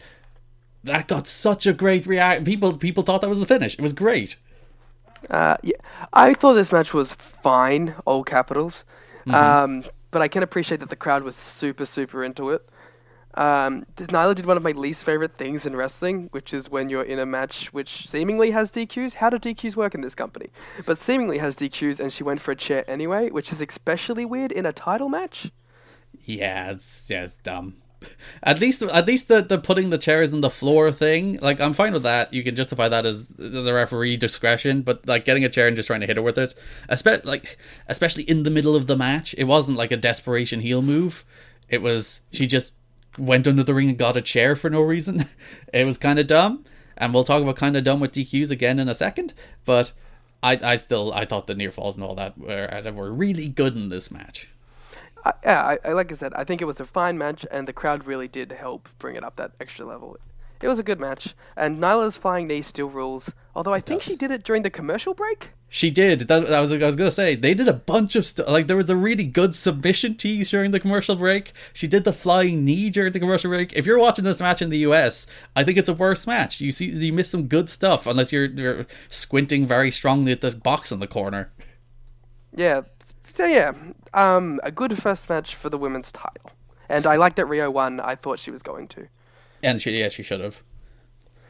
[0.82, 2.44] That got such a great react.
[2.44, 3.74] People people thought that was the finish.
[3.74, 4.36] It was great.
[5.28, 5.76] Uh, yeah,
[6.12, 8.84] I thought this match was fine, all capitals.
[9.26, 12.68] Um, but I can appreciate that the crowd was super, super into it.
[13.34, 17.04] Um, Nyla did one of my least favorite things in wrestling, which is when you're
[17.04, 19.14] in a match which seemingly has DQs.
[19.14, 20.50] How do DQs work in this company?
[20.84, 24.50] But seemingly has DQs, and she went for a chair anyway, which is especially weird
[24.50, 25.52] in a title match.
[26.24, 27.76] Yeah, it's yeah, it's dumb.
[28.42, 31.74] At least, at least the, the putting the chairs on the floor thing, like I'm
[31.74, 32.32] fine with that.
[32.32, 35.86] You can justify that as the referee discretion, but like getting a chair and just
[35.86, 36.54] trying to hit her with it,
[36.88, 40.80] especially like especially in the middle of the match, it wasn't like a desperation heel
[40.80, 41.24] move.
[41.68, 42.74] It was she just
[43.18, 45.26] went under the ring and got a chair for no reason.
[45.74, 46.64] it was kind of dumb,
[46.96, 49.34] and we'll talk about kind of dumb with DQs again in a second.
[49.66, 49.92] But
[50.42, 53.74] I, I still I thought the near falls and all that were were really good
[53.74, 54.48] in this match.
[55.24, 57.68] I, yeah, I, I, like I said, I think it was a fine match, and
[57.68, 60.16] the crowd really did help bring it up that extra level.
[60.62, 63.32] It was a good match, and Nyla's flying knee still rules.
[63.54, 65.50] Although I think she did it during the commercial break.
[65.72, 66.20] She did.
[66.28, 67.34] That, that was I was gonna say.
[67.34, 68.48] They did a bunch of stuff.
[68.48, 71.52] Like there was a really good submission tease during the commercial break.
[71.72, 73.72] She did the flying knee during the commercial break.
[73.72, 76.60] If you're watching this match in the US, I think it's a worse match.
[76.60, 80.50] You see, you miss some good stuff unless you're, you're squinting very strongly at the
[80.50, 81.50] box in the corner.
[82.54, 82.82] Yeah.
[83.30, 83.72] So yeah,
[84.12, 86.50] um, a good first match for the women's title,
[86.88, 88.00] and I like that Riho won.
[88.00, 89.06] I thought she was going to.
[89.62, 90.62] And she, yeah, she should have.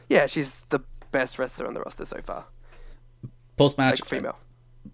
[0.07, 2.45] Yeah, she's the best wrestler on the roster so far.
[3.57, 4.37] Post match, Like female.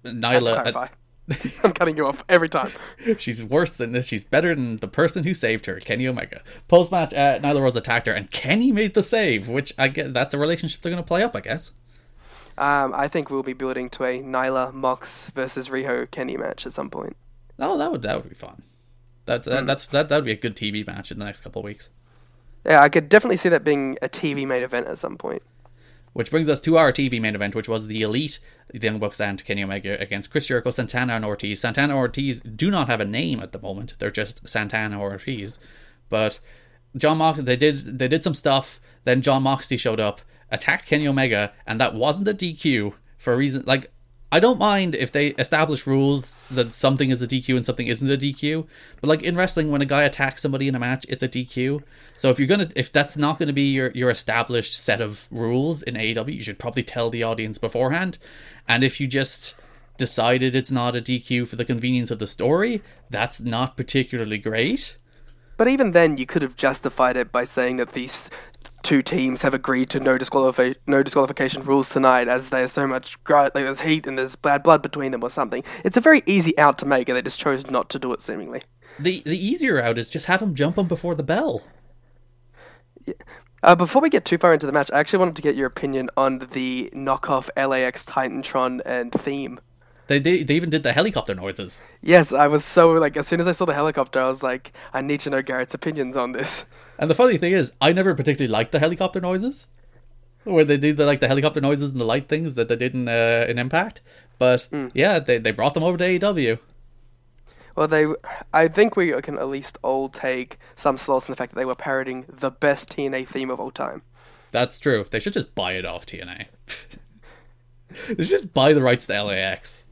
[0.03, 0.53] Nyla.
[0.53, 0.87] Clarify.
[1.63, 2.71] I'm cutting you off every time.
[3.17, 4.07] She's worse than this.
[4.07, 6.41] She's better than the person who saved her, Kenny Omega.
[6.69, 10.07] Post match, uh, Nyla Rose attacked her, and Kenny made the save, which I guess
[10.11, 11.71] that's a relationship they're going to play up, I guess.
[12.57, 16.73] Um, I think we'll be building to a Nyla Mox versus Riho Kenny match at
[16.73, 17.15] some point.
[17.59, 18.63] Oh, that would that would be fun.
[19.25, 21.59] That's uh, that's that that would be a good TV match in the next couple
[21.59, 21.89] of weeks.
[22.65, 25.43] Yeah, I could definitely see that being a TV main event at some point.
[26.13, 28.39] Which brings us to our TV main event, which was the Elite,
[28.73, 31.61] the Young Bucks and Kenny Omega against Chris Jericho, Santana, and Ortiz.
[31.61, 35.11] Santana and Ortiz do not have a name at the moment; they're just Santana or
[35.11, 35.59] Ortiz.
[36.09, 36.39] But
[36.95, 38.81] John Mox, they did they did some stuff.
[39.03, 43.37] Then John Moxley showed up, attacked Kenny Omega, and that wasn't a DQ for a
[43.37, 43.63] reason.
[43.65, 43.91] Like
[44.29, 48.11] I don't mind if they establish rules that something is a DQ and something isn't
[48.11, 48.67] a DQ.
[48.99, 51.81] But like in wrestling, when a guy attacks somebody in a match, it's a DQ.
[52.17, 55.81] So if you're gonna, if that's not gonna be your your established set of rules
[55.81, 58.17] in AEW, you should probably tell the audience beforehand.
[58.67, 59.55] And if you just
[59.97, 64.97] decided it's not a DQ for the convenience of the story, that's not particularly great.
[65.55, 68.29] But even then, you could have justified it by saying that these
[68.87, 70.17] two teams have agreed to no
[70.87, 74.63] no disqualification rules tonight, as there's so much gr- like there's heat and there's bad
[74.63, 75.61] blood between them or something.
[75.83, 78.21] It's a very easy out to make, and they just chose not to do it.
[78.21, 78.61] Seemingly,
[78.97, 81.63] The the easier route is just have them jump them before the bell.
[83.61, 85.67] uh, before we get too far into the match, I actually wanted to get your
[85.67, 89.59] opinion on the knockoff LAX Titantron and theme.
[90.07, 91.81] They, they they even did the helicopter noises.
[92.01, 94.71] Yes, I was so like as soon as I saw the helicopter, I was like,
[94.93, 96.65] I need to know Garrett's opinions on this.
[96.99, 99.67] And the funny thing is, I never particularly liked the helicopter noises,
[100.45, 102.95] where they do the like the helicopter noises and the light things that they did
[102.95, 104.01] in uh, in Impact.
[104.39, 106.57] But yeah, they they brought them over to AEW.
[107.75, 108.07] Well, they,
[108.51, 111.65] I think we can at least all take some solace in the fact that they
[111.65, 114.01] were parroting the best TNA theme of all time.
[114.49, 115.05] That's true.
[115.07, 116.47] They should just buy it off TNA.
[118.07, 119.85] they should just buy the rights to LAX.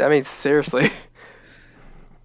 [0.00, 0.90] I mean, seriously.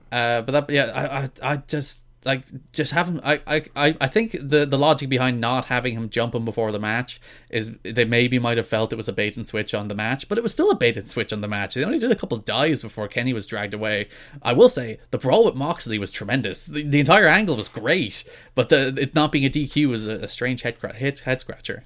[0.10, 3.20] Uh, but that, yeah, I, I, I just like just having.
[3.24, 6.72] I, I, I I think the the logic behind not having him jump him before
[6.72, 7.20] the match
[7.50, 10.30] is they maybe might have felt it was a bait and switch on the match,
[10.30, 11.74] but it was still a bait and switch on the match.
[11.74, 14.10] They only did a couple dives before Kenny was dragged away.
[14.42, 16.66] I will say the brawl with Moxley was tremendous.
[16.66, 18.24] The, the entire angle was great,
[18.56, 21.84] but the it not being a DQ was a, a strange head head, head scratcher.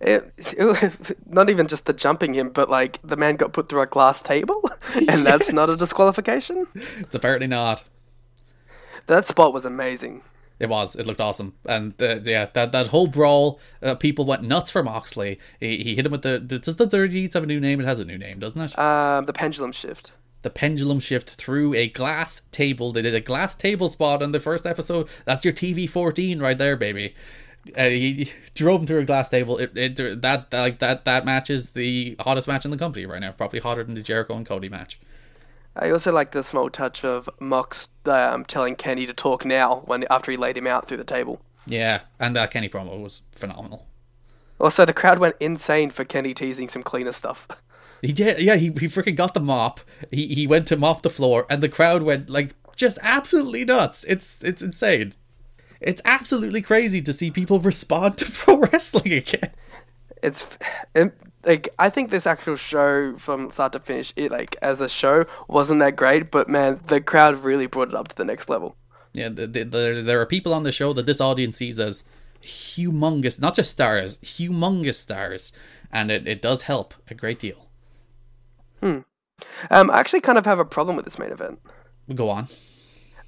[0.00, 3.80] It, it, not even just the jumping him, but like the man got put through
[3.82, 6.66] a glass table, and that's not a disqualification.
[6.74, 7.84] It's apparently not.
[9.06, 10.22] That spot was amazing.
[10.58, 10.96] It was.
[10.96, 14.82] It looked awesome, and uh, yeah, that that whole brawl, uh, people went nuts for
[14.82, 15.38] Moxley.
[15.60, 16.38] He, he hit him with the.
[16.38, 17.78] Does the Dirty Deeds have a new name?
[17.80, 18.78] It has a new name, doesn't it?
[18.78, 20.12] Um, the pendulum shift.
[20.42, 22.92] the pendulum shift through a glass table.
[22.92, 25.08] They did a glass table spot in the first episode.
[25.26, 27.14] That's your TV fourteen right there, baby.
[27.76, 29.58] Uh, he drove him through a glass table.
[29.58, 33.20] It, it that like that that match is the hottest match in the company right
[33.20, 33.32] now.
[33.32, 34.98] Probably hotter than the Jericho and Cody match.
[35.74, 40.04] I also like the small touch of Mox um, telling Kenny to talk now when
[40.10, 41.40] after he laid him out through the table.
[41.66, 43.86] Yeah, and that Kenny promo was phenomenal.
[44.58, 47.48] Also, the crowd went insane for Kenny teasing some cleaner stuff.
[48.02, 48.56] He did, yeah.
[48.56, 49.80] He he freaking got the mop.
[50.12, 54.04] He he went to mop the floor, and the crowd went like just absolutely nuts.
[54.04, 55.14] It's it's insane.
[55.86, 59.52] It's absolutely crazy to see people respond to pro wrestling again.
[60.22, 60.46] It's
[60.94, 64.88] it, like I think this actual show from start to finish, it like as a
[64.88, 68.48] show wasn't that great, but man, the crowd really brought it up to the next
[68.48, 68.74] level.
[69.12, 72.02] Yeah, the, the, there there are people on the show that this audience sees as
[72.42, 75.52] humongous, not just stars, humongous stars,
[75.92, 77.68] and it, it does help a great deal.
[79.70, 81.60] Um, I actually kind of have a problem with this main event.
[82.14, 82.48] Go on.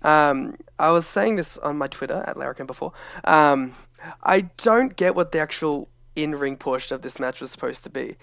[0.03, 2.93] Um, I was saying this on my Twitter at Larrikin before.
[3.25, 3.75] Um,
[4.23, 8.17] I don't get what the actual in-ring portion of this match was supposed to be.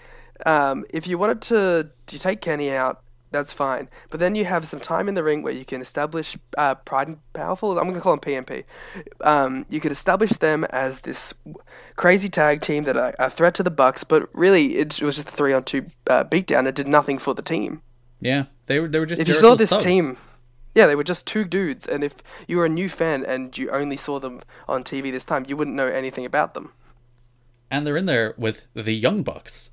[0.44, 3.88] Um, if you wanted to, to take Kenny out, that's fine.
[4.08, 7.08] But then you have some time in the ring where you can establish uh, Proud
[7.08, 7.72] and Powerful.
[7.72, 8.64] I'm going to call them PMP.
[9.22, 11.34] Um, you could establish them as this
[11.96, 15.28] crazy tag team that are a threat to the Bucks, but really it was just
[15.28, 16.66] a three-on-two uh, beatdown.
[16.66, 17.82] It did nothing for the team
[18.20, 19.20] Yeah, they were they were just.
[19.20, 19.84] if you saw this thugs.
[19.84, 20.16] team,
[20.76, 22.14] yeah, they were just two dudes, and if
[22.46, 25.56] you were a new fan and you only saw them on TV this time, you
[25.56, 26.72] wouldn't know anything about them.
[27.70, 29.70] and they're in there with the Young Bucks,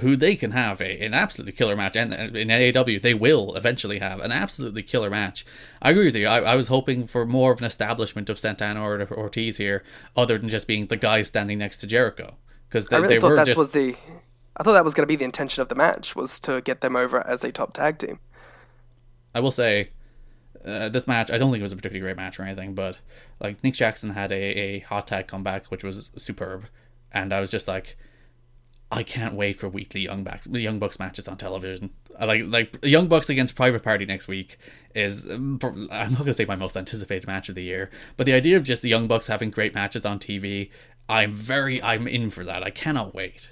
[0.00, 3.54] who they can have a, an absolutely killer match, and uh, in AEW they will
[3.54, 5.46] eventually have an absolutely killer match.
[5.80, 6.26] I agree with you.
[6.26, 9.84] I, I was hoping for more of an establishment of Santana or Ortiz here,
[10.16, 12.34] other than just being the guy standing next to Jericho,
[12.68, 13.94] because they, I really they thought were that just was the,
[14.56, 16.80] I thought that was going to be the intention of the match was to get
[16.80, 18.18] them over as a top tag team.
[19.34, 19.90] I will say,
[20.66, 22.98] uh, this match, I don't think it was a particularly great match or anything, but
[23.40, 26.66] like Nick Jackson had a, a hot tag comeback, which was superb,
[27.12, 27.96] and I was just like,
[28.90, 31.90] I can't wait for weekly Young back Young Bucks matches on television.
[32.20, 34.58] Like like Young Bucks against Private Party next week
[34.94, 38.56] is I'm not gonna say my most anticipated match of the year, but the idea
[38.56, 40.70] of just the Young Bucks having great matches on TV,
[41.08, 42.62] I'm very I'm in for that.
[42.62, 43.50] I cannot wait.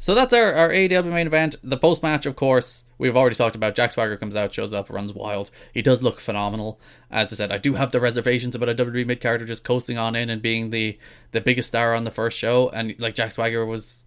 [0.00, 1.56] So that's our, our AEW main event.
[1.62, 3.74] The post match, of course, we've already talked about.
[3.74, 5.50] Jack Swagger comes out, shows up, runs wild.
[5.74, 6.80] He does look phenomenal.
[7.10, 9.98] As I said, I do have the reservations about a WWE mid character just coasting
[9.98, 10.98] on in and being the,
[11.32, 12.70] the biggest star on the first show.
[12.70, 14.06] And like Jack Swagger was.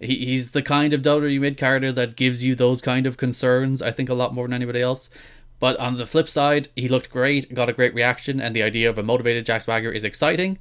[0.00, 3.82] He, he's the kind of WWE mid carder that gives you those kind of concerns,
[3.82, 5.10] I think, a lot more than anybody else.
[5.58, 8.88] But on the flip side, he looked great, got a great reaction, and the idea
[8.88, 10.58] of a motivated Jack Swagger is exciting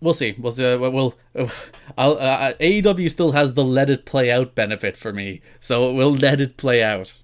[0.00, 0.34] we'll see.
[0.38, 0.76] We'll see.
[0.76, 1.14] We'll.
[1.34, 1.50] we'll
[1.98, 6.14] I'll, uh, AEW still has the let it play out benefit for me, so we'll
[6.14, 7.14] let it play out.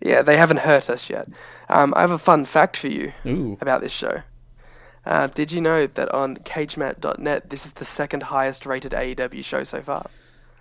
[0.00, 1.28] Yeah, they haven't hurt us yet.
[1.68, 3.56] Um, I have a fun fact for you Ooh.
[3.60, 4.22] about this show.
[5.04, 9.64] Uh, did you know that on Cagematch.net, this is the second highest rated AEW show
[9.64, 10.10] so far?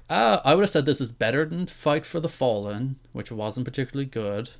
[0.09, 3.65] Uh, I would have said this is better than Fight for the Fallen, which wasn't
[3.65, 4.51] particularly good.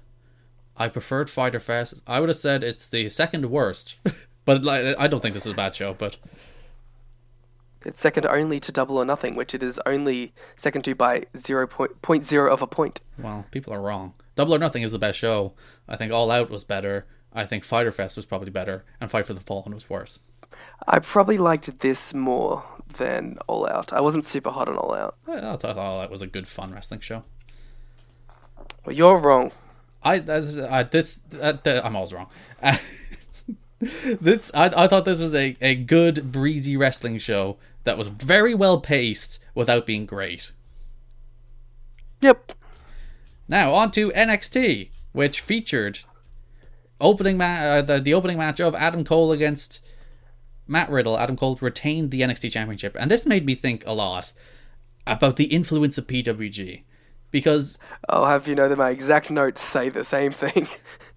[0.77, 2.01] I preferred Fyter Fest.
[2.07, 3.97] I would have said it's the second worst,
[4.49, 5.93] but like I don't think this is a bad show.
[5.93, 6.17] But
[7.85, 11.67] It's second only to Double or Nothing, which it is only second to by zero
[11.67, 12.99] point, point zero of a point.
[13.19, 14.15] well, people are wrong.
[14.35, 15.53] Double or Nothing is the best show.
[15.87, 17.05] I think All Out was better.
[17.31, 20.17] I think Fyter Fest was probably better, and Fight for the Fallen was worse.
[20.87, 22.63] I probably liked this more
[22.97, 23.93] than All Out.
[23.93, 25.15] I wasn't super hot on All Out.
[25.27, 27.23] I, thought All Out was a good, fun wrestling show.
[28.83, 29.51] Well, you're wrong.
[30.01, 32.29] I this uh, this uh, I'm always wrong.
[34.19, 38.53] This I, I thought this was a, a good breezy wrestling show that was very
[38.53, 40.51] well paced without being great.
[42.21, 42.51] Yep.
[43.47, 45.99] Now on to NXT, which featured
[46.99, 49.81] opening ma- uh, the, the opening match of Adam Cole against
[50.67, 51.17] Matt Riddle.
[51.17, 54.33] Adam Cole retained the NXT Championship, and this made me think a lot
[55.07, 56.83] about the influence of PWG
[57.31, 57.77] because
[58.07, 60.67] I'll have you know that my exact notes say the same thing.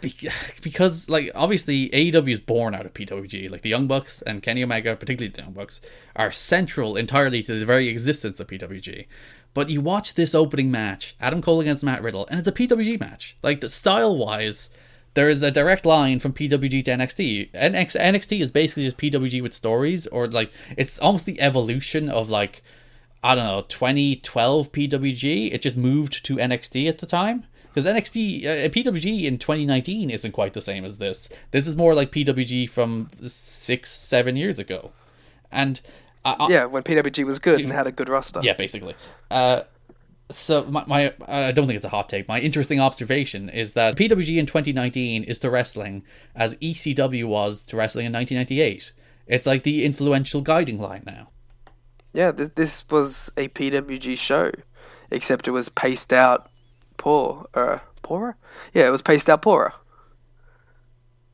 [0.00, 0.30] Be-
[0.62, 3.50] because like obviously AEW is born out of PWG.
[3.50, 5.80] Like the Young Bucks and Kenny Omega, particularly the Young Bucks,
[6.14, 9.06] are central entirely to the very existence of PWG.
[9.54, 13.00] But you watch this opening match, Adam Cole against Matt Riddle, and it's a PWG
[13.00, 13.38] match.
[13.42, 14.68] Like the style wise,
[15.14, 17.52] there is a direct line from PWG to NXT.
[17.52, 22.28] NX- NXT is basically just PWG with stories, or like it's almost the evolution of
[22.28, 22.62] like
[23.22, 25.54] I don't know 2012 PWG.
[25.54, 27.46] It just moved to NXT at the time
[27.76, 31.28] because NXT uh, PWG in 2019 isn't quite the same as this.
[31.50, 34.92] This is more like PWG from six seven years ago,
[35.52, 35.82] and
[36.24, 38.40] I, yeah, when PWG was good and had a good roster.
[38.42, 38.94] yeah, basically.
[39.30, 39.62] Uh,
[40.30, 42.26] so my, my I don't think it's a hot take.
[42.26, 46.02] My interesting observation is that PWG in 2019 is to wrestling
[46.34, 48.92] as ECW was to wrestling in 1998.
[49.26, 51.28] It's like the influential guiding line now.
[52.14, 54.52] Yeah, this, this was a PWG show,
[55.10, 56.48] except it was paced out
[56.96, 58.36] poor, uh, poorer.
[58.72, 59.74] Yeah, it was paced out poorer.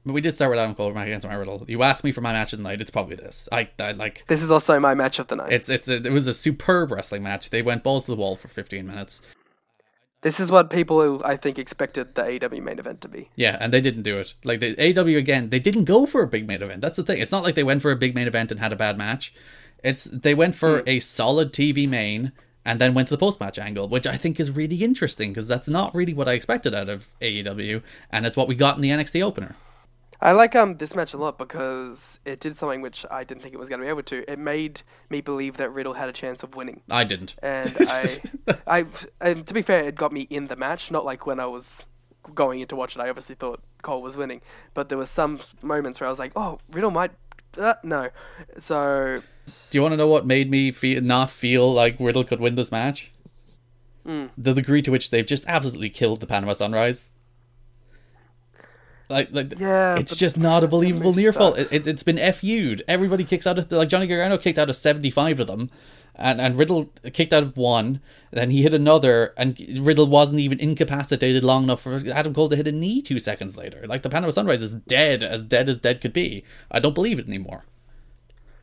[0.04, 1.64] But we did start with Adam Cole My against my Riddle.
[1.68, 2.80] You asked me for my match of the night.
[2.80, 3.48] It's probably this.
[3.52, 4.24] I, I like.
[4.26, 5.52] This is also my match of the night.
[5.52, 7.50] It's it's a, it was a superb wrestling match.
[7.50, 9.22] They went balls to the wall for 15 minutes.
[10.22, 13.30] This is what people I think expected the AEW main event to be.
[13.34, 14.34] Yeah, and they didn't do it.
[14.44, 16.80] Like the AEW again, they didn't go for a big main event.
[16.80, 17.20] That's the thing.
[17.20, 19.34] It's not like they went for a big main event and had a bad match.
[19.84, 22.32] It's they went for a solid TV main
[22.64, 25.48] and then went to the post match angle, which I think is really interesting because
[25.48, 28.82] that's not really what I expected out of AEW, and it's what we got in
[28.82, 29.56] the NXT opener.
[30.20, 33.54] I like um this match a lot because it did something which I didn't think
[33.54, 34.30] it was going to be able to.
[34.30, 37.34] It made me believe that Riddle had a chance of winning, I didn't.
[37.42, 38.20] and I,
[38.68, 38.86] I,
[39.20, 40.92] and to be fair, it got me in the match.
[40.92, 41.86] Not like when I was
[42.36, 44.42] going in to watch it, I obviously thought Cole was winning,
[44.74, 47.10] but there was some moments where I was like, oh, Riddle might,
[47.58, 48.10] uh, no.
[48.58, 49.22] So
[49.70, 52.54] Do you want to know what made me feel not feel like Riddle could win
[52.54, 53.12] this match?
[54.04, 57.10] The degree to which they've just absolutely killed the Panama Sunrise.
[59.08, 61.54] Like, like Yeah, it's just not a believable near fall.
[61.54, 62.82] It, it's been FU'd.
[62.88, 65.70] Everybody kicks out of like Johnny Gargano kicked out of seventy five of them,
[66.14, 68.00] and and Riddle kicked out of one.
[68.30, 72.56] Then he hit another, and Riddle wasn't even incapacitated long enough for Adam Cole to
[72.56, 73.86] hit a knee two seconds later.
[73.86, 76.44] Like the Panama Sunrise is dead, as dead as dead could be.
[76.70, 77.64] I don't believe it anymore.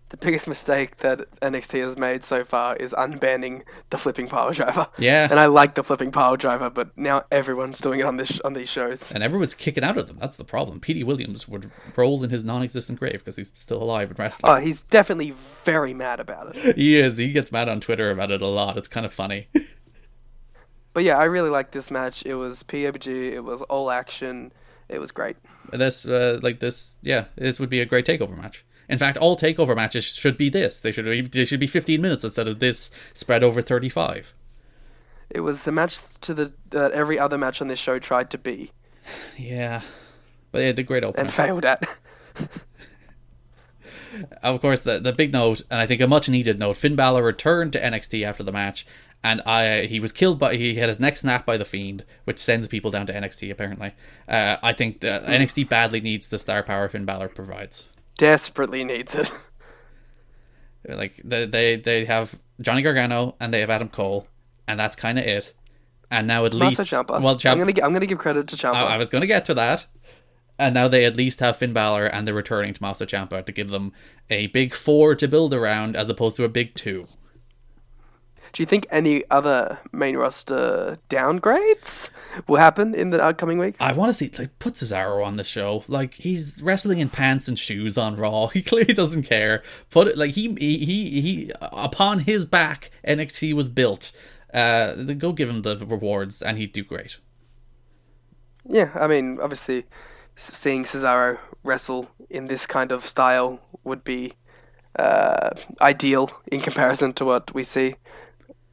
[0.09, 4.87] The biggest mistake that NXT has made so far is unbanning the flipping power driver.
[4.97, 5.27] Yeah.
[5.29, 8.53] and I like the flipping power driver, but now everyone's doing it on this on
[8.53, 9.11] these shows.
[9.11, 10.17] And everyone's kicking out of them.
[10.19, 10.79] That's the problem.
[10.79, 14.51] Petey Williams would roll in his non-existent grave because he's still alive and wrestling.
[14.51, 15.33] Oh, he's definitely
[15.63, 16.75] very mad about it.
[16.75, 17.17] he is.
[17.17, 18.77] He gets mad on Twitter about it a lot.
[18.77, 19.47] It's kind of funny.
[20.91, 22.23] But yeah, I really like this match.
[22.25, 23.33] It was PWG.
[23.33, 24.51] It was all action.
[24.89, 25.37] It was great.
[25.71, 28.65] this, uh, like this, yeah, this would be a great takeover match.
[28.89, 30.79] In fact, all takeover matches should be this.
[30.79, 34.33] They should be, they should be 15 minutes instead of this spread over 35.
[35.29, 38.37] It was the match to the that every other match on this show tried to
[38.37, 38.71] be
[39.37, 39.81] Yeah,
[40.51, 41.23] but yeah, the great opener.
[41.23, 41.87] and failed at.
[44.43, 46.77] of course, the the big note, and I think a much needed note.
[46.77, 48.85] Finn Balor returned to NXT after the match,
[49.23, 52.39] and I he was killed by he had his neck snapped by the Fiend, which
[52.39, 53.51] sends people down to NXT.
[53.51, 53.93] Apparently,
[54.27, 57.87] uh, I think that NXT badly needs the star power Finn Balor provides.
[58.19, 59.31] Desperately needs it.
[60.87, 64.27] Like they they they have Johnny Gargano and they have Adam Cole,
[64.65, 65.53] and that's kind of it.
[66.09, 67.21] And now at least, Ciampa.
[67.21, 68.75] well, Ciampa, I'm gonna I'm gonna give credit to Ciampa.
[68.75, 69.87] I, I was going to get to that.
[70.57, 73.51] And now they at least have Finn Balor and they're returning to Master Ciampa to
[73.51, 73.93] give them
[74.29, 77.07] a big four to build around as opposed to a big two.
[78.51, 82.09] Do you think any other main roster downgrades
[82.47, 83.77] will happen in the upcoming weeks?
[83.79, 85.83] I want to see like put Cesaro on the show.
[85.87, 88.47] Like he's wrestling in pants and shoes on Raw.
[88.59, 89.63] He clearly doesn't care.
[89.89, 94.11] Put it like he he he, he upon his back NXT was built.
[94.53, 97.17] Uh, go give him the rewards and he'd do great.
[98.65, 99.85] Yeah, I mean, obviously,
[100.35, 104.33] seeing Cesaro wrestle in this kind of style would be
[104.97, 105.51] uh,
[105.81, 107.95] ideal in comparison to what we see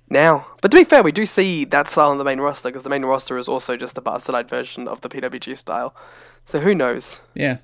[0.09, 0.47] now.
[0.61, 2.91] But to be fair, we do see that style on the main roster because the
[2.91, 5.95] main roster is also just a bastardized version of the PWG style.
[6.45, 7.21] So who knows?
[7.35, 7.59] Yeah.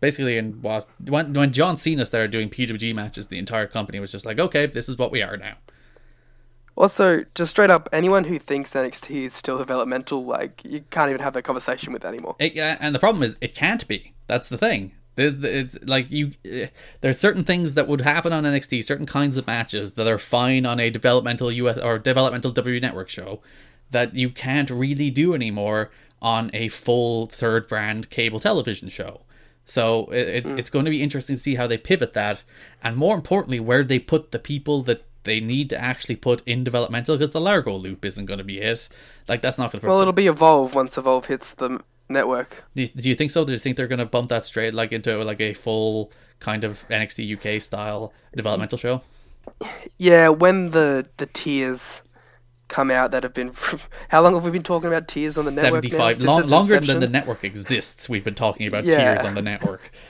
[0.00, 4.26] basically in when when John Cena started doing PWG matches, the entire company was just
[4.26, 5.56] like, okay, this is what we are now.
[6.76, 11.22] Also, just straight up, anyone who thinks NXT is still developmental, like you can't even
[11.22, 12.34] have that conversation with anymore.
[12.40, 14.12] It, yeah, and the problem is, it can't be.
[14.26, 14.92] That's the thing.
[15.16, 16.32] There's the, it's like you.
[16.44, 16.68] eh,
[17.00, 20.66] There's certain things that would happen on NXT, certain kinds of matches that are fine
[20.66, 23.40] on a developmental US or developmental W Network show,
[23.90, 25.90] that you can't really do anymore
[26.20, 29.20] on a full third brand cable television show.
[29.66, 32.42] So it, it's it's going to be interesting to see how they pivot that,
[32.82, 36.64] and more importantly, where they put the people that they need to actually put in
[36.64, 38.88] developmental, because the Largo loop isn't going to be it.
[39.28, 39.86] Like that's not going to.
[39.86, 42.64] Well, it'll be Evolve once Evolve hits the network.
[42.74, 43.44] Do you, do you think so?
[43.44, 46.64] Do you think they're going to bump that straight like into like a full kind
[46.64, 49.02] of NXT UK style developmental show?
[49.98, 52.02] Yeah, when the the tiers
[52.68, 53.52] come out that have been,
[54.08, 55.84] how long have we been talking about tiers on the network?
[55.84, 58.08] Seventy-five, long, its longer than the network exists.
[58.08, 59.14] We've been talking about Yeah.
[59.14, 59.92] tiers on the network.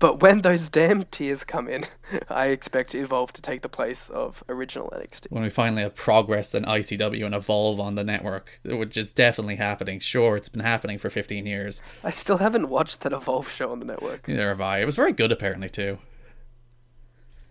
[0.00, 1.84] But when those damn tears come in,
[2.28, 5.26] I expect Evolve to take the place of original NXT.
[5.28, 9.56] When we finally have progress and ICW and evolve on the network, which is definitely
[9.56, 10.00] happening.
[10.00, 11.82] Sure, it's been happening for fifteen years.
[12.02, 14.26] I still haven't watched that Evolve show on the network.
[14.26, 14.80] Neither have I.
[14.80, 15.98] It was very good, apparently too.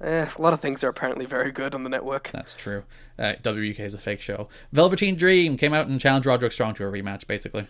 [0.02, 2.32] Eh, a lot of things are apparently very good on the network.
[2.32, 2.84] That's true.
[3.20, 4.48] Uh, WK is a fake show.
[4.72, 7.68] Velveteen Dream came out and challenged Roderick Strong to a rematch, basically.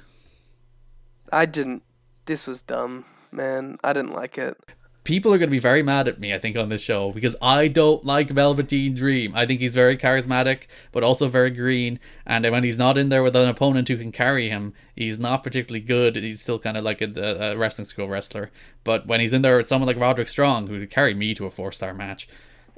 [1.34, 1.84] I didn't.
[2.26, 3.78] This was dumb, man.
[3.84, 4.58] I didn't like it.
[5.04, 7.36] people are going to be very mad at me, I think, on this show because
[7.42, 9.34] I don't like Velveteen Dream.
[9.36, 12.00] I think he's very charismatic, but also very green.
[12.28, 15.44] And when he's not in there with an opponent who can carry him, he's not
[15.44, 16.16] particularly good.
[16.16, 18.52] He's still kind of like a, a wrestling school wrestler.
[18.84, 21.46] But when he's in there with someone like Roderick Strong, who could carry me to
[21.48, 22.28] a four star match,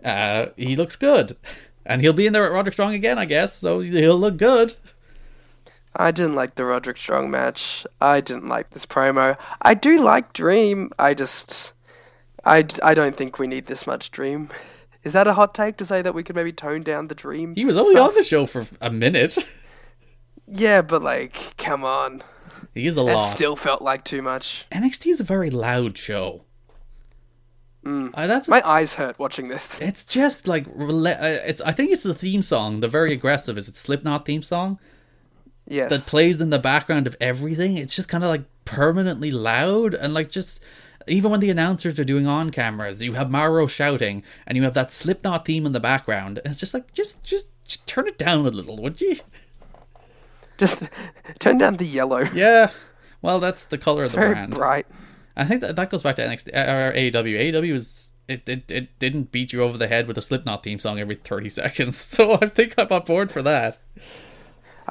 [0.04, 1.36] uh, he looks good.
[1.84, 4.76] And he'll be in there with Roderick Strong again, I guess, so he'll look good.
[5.96, 7.86] I didn't like the Roderick Strong match.
[8.00, 9.38] I didn't like this promo.
[9.62, 10.92] I do like Dream.
[10.98, 11.74] I just.
[12.44, 14.50] I, I don't think we need this much Dream.
[15.04, 17.56] Is that a hot take to say that we could maybe tone down the Dream?
[17.56, 18.10] He was only stuff?
[18.10, 19.38] on the show for a minute.
[20.54, 22.24] Yeah, but like, come on.
[22.74, 23.22] he is a lot.
[23.22, 24.66] still felt like too much.
[24.70, 26.44] NXT is a very loud show.
[27.86, 29.80] Uh, that's My eyes hurt watching this.
[29.82, 31.14] It's just like uh,
[31.48, 31.62] it's.
[31.62, 33.58] I think it's the theme song, the very aggressive.
[33.58, 34.78] Is it Slipknot theme song
[35.72, 35.90] Yes.
[35.90, 37.78] that plays in the background of everything?
[37.78, 40.62] It's just kind of like permanently loud and like just.
[41.08, 44.76] Even when the announcers are doing on cameras, you have Mauro shouting, and you have
[44.76, 48.20] that Slipknot theme in the background, and it's just like, just, just, just turn it
[48.20, 49.16] down a little, would you?
[50.58, 50.88] Just
[51.40, 52.22] turn down the yellow.
[52.36, 52.70] Yeah.
[53.24, 54.54] Well, that's the color of the Very brand.
[54.54, 54.86] bright.
[55.36, 57.52] I think that that goes back to NXT uh, or AEW.
[57.52, 60.78] AEW is it, it it didn't beat you over the head with a Slipknot theme
[60.78, 63.80] song every thirty seconds, so I think I'm on board for that.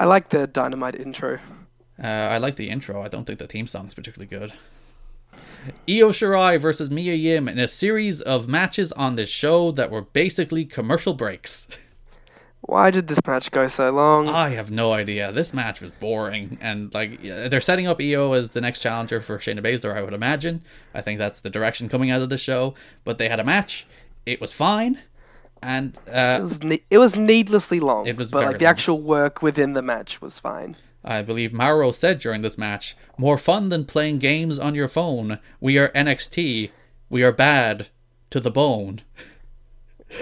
[0.01, 1.41] I like the dynamite intro.
[2.03, 3.03] Uh, I like the intro.
[3.03, 4.55] I don't think the theme song's particularly good.
[5.87, 10.01] Io Shirai versus Mia Yim in a series of matches on this show that were
[10.01, 11.69] basically commercial breaks.
[12.63, 14.27] Why did this match go so long?
[14.27, 15.33] I have no idea.
[15.33, 19.37] This match was boring, and like they're setting up Io as the next challenger for
[19.37, 19.95] Shayna Baszler.
[19.95, 20.63] I would imagine.
[20.95, 22.75] I think that's the direction coming out of the show.
[23.05, 23.87] But they had a match.
[24.25, 24.99] It was fine,
[25.63, 28.07] and It uh, was, ne- it was needlessly long.
[28.07, 28.71] It was but like the long.
[28.71, 30.77] actual work within the match was fine.
[31.05, 35.39] I believe Mauro said during this match, "More fun than playing games on your phone.
[35.61, 36.71] We are NXT.
[37.09, 37.89] We are bad
[38.31, 39.01] to the bone."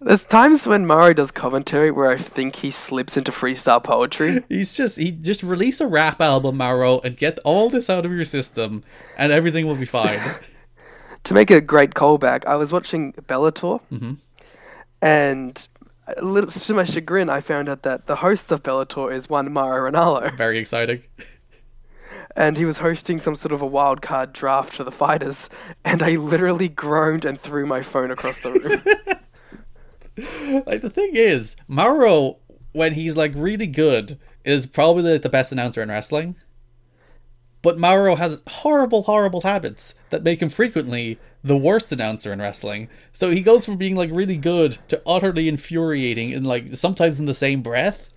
[0.00, 4.44] There's times when Mauro does commentary where I think he slips into freestyle poetry.
[4.48, 8.12] He's just he just release a rap album, Mauro, and get all this out of
[8.12, 8.84] your system,
[9.16, 10.20] and everything will be fine.
[11.26, 14.14] To make a great callback, I was watching Bellator, Mm-hmm.
[15.02, 15.68] and
[16.16, 19.52] a little, to my chagrin, I found out that the host of Bellator is one
[19.52, 21.02] Mauro Ranallo, Very exciting.
[22.36, 25.50] and he was hosting some sort of a wild card draft for the fighters,
[25.84, 28.82] and I literally groaned and threw my phone across the room.
[30.66, 32.38] Like the thing is, Mauro,
[32.72, 36.36] when he's like really good, is probably like, the best announcer in wrestling.
[37.66, 42.88] But Mauro has horrible, horrible habits that make him frequently the worst announcer in wrestling.
[43.12, 47.26] So he goes from being like really good to utterly infuriating in like sometimes in
[47.26, 48.08] the same breath.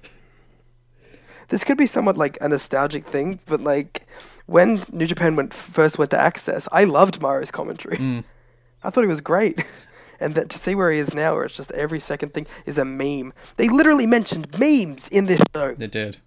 [1.48, 4.06] this could be somewhat like a nostalgic thing, but like
[4.46, 7.98] when New Japan went first went to Access, I loved Mauro's commentary.
[7.98, 8.24] Mm.
[8.84, 9.66] I thought he was great.
[10.22, 12.78] And that to see where he is now, where it's just every second thing is
[12.78, 13.32] a meme.
[13.56, 15.76] They literally mentioned memes in this show.
[15.76, 16.18] They did.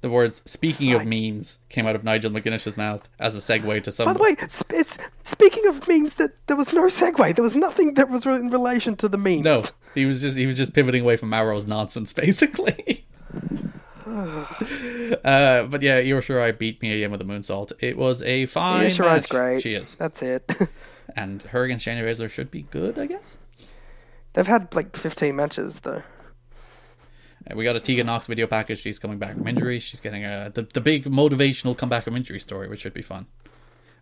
[0.00, 3.90] The words "speaking of memes" came out of Nigel McGuinness's mouth as a segue to
[3.90, 4.06] some.
[4.06, 6.14] By the way, sp- it's speaking of memes.
[6.16, 7.34] That there was no segue.
[7.34, 9.42] There was nothing that was in relation to the memes.
[9.42, 13.06] no, he was just he was just pivoting away from Mauro's nonsense, basically.
[14.08, 17.72] uh, but yeah, Io Shirai beat Mia Yim with a moonsault.
[17.80, 18.84] It was a fine.
[18.84, 19.28] Yeah, Shirai's match.
[19.28, 19.62] great.
[19.62, 20.50] She is, That's it.
[21.16, 23.38] and her against Shayna Baszler should be good, I guess.
[24.34, 26.02] They've had like 15 matches though.
[27.54, 28.80] We got a Tegan Nox video package.
[28.80, 29.78] She's coming back from injury.
[29.78, 33.26] She's getting a the, the big motivational comeback from injury story, which should be fun.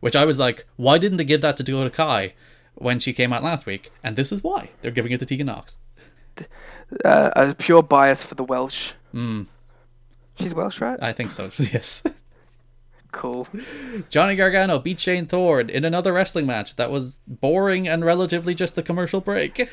[0.01, 2.35] Which I was like, why didn't they give that to Dakota Kai
[2.75, 3.91] when she came out last week?
[4.03, 5.79] And this is why they're giving it to Tegan Nox.
[7.05, 8.93] Uh, a pure bias for the Welsh.
[10.39, 10.99] She's Welsh, right?
[11.03, 11.51] I think so.
[11.59, 12.03] Yes.
[13.13, 13.49] cool.
[14.11, 18.75] Johnny Gargano beat Shane Thorne in another wrestling match that was boring and relatively just
[18.75, 19.69] the commercial break.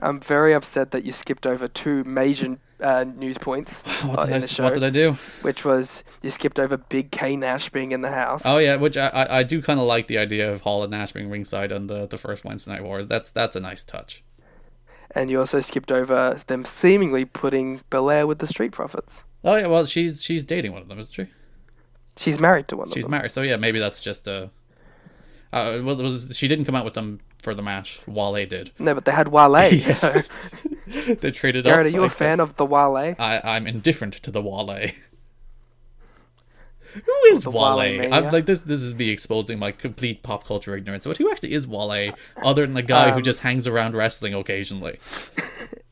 [0.00, 4.30] I'm very upset that you skipped over two major uh, news points What uh, did,
[4.30, 5.16] in I, the show, what did I do?
[5.42, 8.42] which was you skipped over Big K Nash being in the house.
[8.44, 10.90] Oh yeah, which I I, I do kind of like the idea of Hall and
[10.90, 13.06] Nash being ringside on the, the first Wednesday Night Wars.
[13.06, 14.22] That's that's a nice touch.
[15.14, 19.24] And you also skipped over them seemingly putting Belair with the Street Profits.
[19.44, 21.26] Oh yeah, well she's she's dating one of them, isn't she?
[22.16, 23.02] She's married to one She's of them.
[23.02, 24.50] She's married, so yeah, maybe that's just a.
[25.52, 28.00] Uh, well, was she didn't come out with them for the match.
[28.06, 28.70] Wale did.
[28.78, 29.52] no, but they had Wale.
[29.72, 30.00] Yes.
[30.00, 30.68] So,
[31.14, 31.94] they traded Garrett, are up.
[31.94, 32.48] you a fan this.
[32.48, 33.14] of the Wale?
[33.18, 34.88] I I'm indifferent to the Wale.
[36.94, 37.76] Who is Wale?
[37.78, 38.60] Wale I'm like this.
[38.60, 41.04] This is me exposing my complete pop culture ignorance.
[41.04, 42.12] But who actually is Wale,
[42.42, 44.98] other than the guy who Um, just hangs around wrestling occasionally?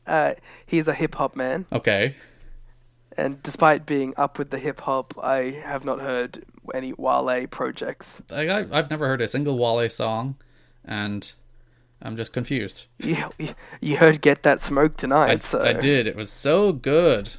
[0.05, 0.33] Uh,
[0.65, 2.15] he's a hip hop man, Okay,
[3.17, 6.43] and despite being up with the hip hop, I have not heard
[6.73, 8.21] any Wale projects.
[8.31, 10.35] I, I I've never heard a single Wale song,
[10.85, 11.33] and
[12.01, 12.85] I'm just confused.
[12.99, 13.29] You,
[13.79, 16.07] you- heard "Get That Smoke" I, tonight, so I did.
[16.07, 17.31] It was so good.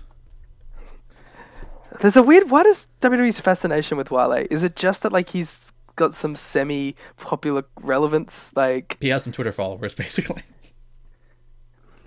[2.00, 2.50] There's a weird.
[2.50, 4.46] What is WWE's fascination with Wale?
[4.50, 8.50] Is it just that like he's got some semi-popular relevance?
[8.56, 10.42] Like, He has some Twitter followers, basically.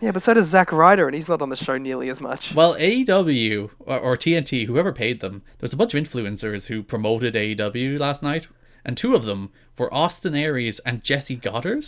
[0.01, 2.55] yeah, but so does Zack Ryder, and he's not on the show nearly as much.
[2.55, 6.81] Well, AEW or, or TNT, whoever paid them, there was a bunch of influencers who
[6.81, 8.47] promoted AEW last night,
[8.83, 11.85] and two of them were Austin Aries and Jesse Goddard.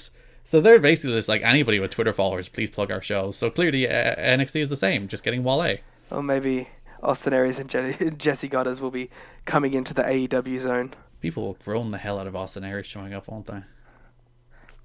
[0.50, 3.36] So they're basically just like anybody with Twitter followers, please plug our shows.
[3.36, 5.80] So clearly, uh, NXT is the same, just getting Wale.
[6.10, 6.70] Or maybe
[7.04, 9.10] Austin Aries and Je- Jesse Goddard will be
[9.44, 10.94] coming into the AEW zone.
[11.20, 13.62] People will groan the hell out of Austin Aries showing up, won't they?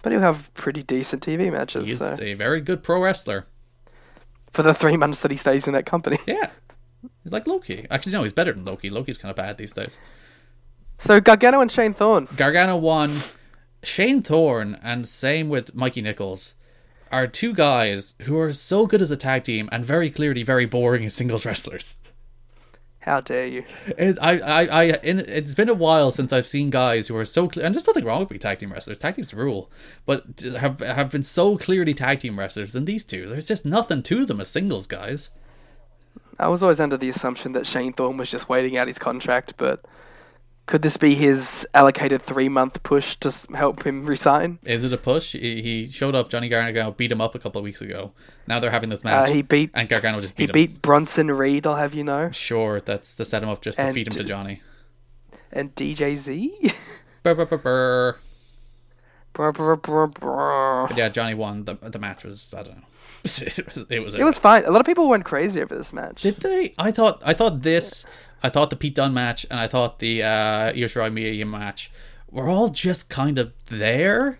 [0.02, 2.16] But he'll have pretty decent TV matches He's so.
[2.20, 3.46] a very good pro wrestler.
[4.50, 6.18] for the three months that he stays in that company.
[6.26, 6.50] Yeah.
[7.22, 7.86] He's like Low Ki.
[7.88, 8.88] Actually, no, he's better than Low Ki.
[8.88, 10.00] Loki's kind of bad these days.
[10.98, 12.26] So Gargano and Shane Thorne.
[12.36, 13.22] Gargano won.
[13.82, 16.54] Shane Thorne and same with Mikey Nicholls
[17.10, 20.66] are two guys who are so good as a tag team and very clearly very
[20.66, 21.96] boring as singles wrestlers.
[23.00, 23.64] How dare you?
[23.98, 27.24] It, I, I, I, in, it's been a while since I've seen guys who are
[27.24, 28.98] so clear, and there's nothing wrong with being tag team wrestlers.
[29.00, 29.72] Tag teams rule,
[30.06, 33.28] but have have been so clearly tag team wrestlers than these two.
[33.28, 35.30] There's just nothing to them as singles guys.
[36.38, 39.54] I was always under the assumption that Shane Thorne was just waiting out his contract,
[39.56, 39.84] but
[40.66, 44.58] could this be his allocated three month push to help him resign?
[44.64, 45.32] Is it a push?
[45.32, 46.28] He, showed up.
[46.30, 48.12] Johnny Gargano beat him up a couple of weeks ago.
[48.46, 49.28] Now they're having this match.
[49.28, 50.60] Uh, he beat and Gargano just he beat him.
[50.60, 51.66] He beat Bronson Reed.
[51.66, 54.14] I'll have you know, Sure, that's to set him up just to And- feed him
[54.14, 54.62] to Johnny.
[55.52, 56.74] and DJZ.
[57.22, 58.16] Brr, brr, brr, brr.
[59.34, 60.86] Brr, brr, brr, brr.
[60.88, 61.64] But yeah, Johnny won.
[61.64, 62.82] The the match was I don't know.
[63.24, 64.14] it was it was.
[64.14, 64.64] It was fine.
[64.64, 66.22] A lot of people went crazy over this match.
[66.22, 66.74] Did they?
[66.76, 68.04] I thought I thought this.
[68.42, 71.90] I thought the Pete Dunne match and I thought the uh, Io Shirai match
[72.30, 74.38] were all just kind of there,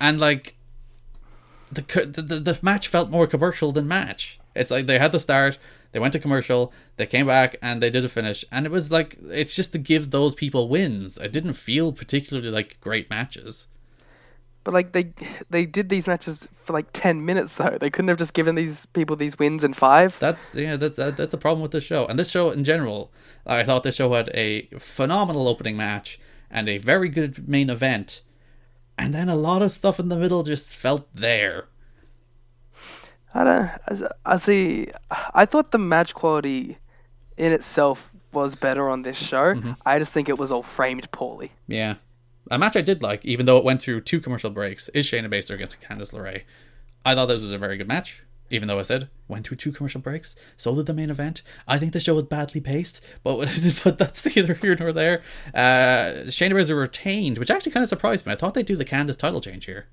[0.00, 0.56] and like
[1.70, 4.40] the the the match felt more commercial than match.
[4.54, 5.58] It's like they had the start,
[5.92, 8.90] they went to commercial, they came back and they did a finish, and it was
[8.90, 11.18] like it's just to give those people wins.
[11.18, 13.66] It didn't feel particularly like great matches.
[14.64, 15.12] But like they
[15.50, 17.76] they did these matches for like ten minutes though.
[17.80, 20.18] They couldn't have just given these people these wins in five.
[20.18, 22.06] That's yeah, that's uh, that's a problem with this show.
[22.06, 23.12] And this show in general,
[23.46, 26.18] I thought this show had a phenomenal opening match
[26.50, 28.22] and a very good main event,
[28.96, 31.66] and then a lot of stuff in the middle just felt there.
[33.34, 33.70] I don't.
[33.88, 34.88] I- I see.
[35.34, 36.78] I thought the match quality
[37.36, 39.54] in itself was better on this show.
[39.54, 39.72] Mm-hmm.
[39.84, 41.52] I just think it was all framed poorly.
[41.68, 41.96] Yeah,
[42.50, 45.28] a match I did like, even though it went through two commercial breaks, is Shayna
[45.28, 46.42] Baszler against Candice LeRae.
[47.04, 49.72] I thought this was a very good match, even though I said went through two
[49.72, 50.36] commercial breaks.
[50.56, 51.42] So did the main event.
[51.66, 53.36] I think the show was badly paced, but
[53.84, 55.22] but that's neither here nor there.
[55.54, 58.32] Uh, Shayna Baszler retained, which actually kind of surprised me.
[58.32, 59.86] I thought they'd do the Candice title change here.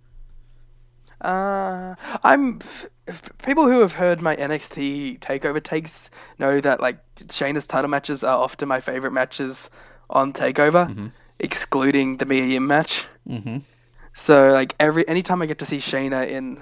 [1.19, 2.59] Uh, I'm.
[2.61, 7.89] f- f- People who have heard my NXT takeover takes know that like Shayna's title
[7.89, 9.69] matches are often my favorite matches
[10.09, 11.07] on Takeover, Mm-hmm.
[11.41, 13.07] Excluding the Mia Yim match.
[13.27, 13.57] Mm-hmm.
[14.13, 16.61] So like every anytime I get to see Shayna in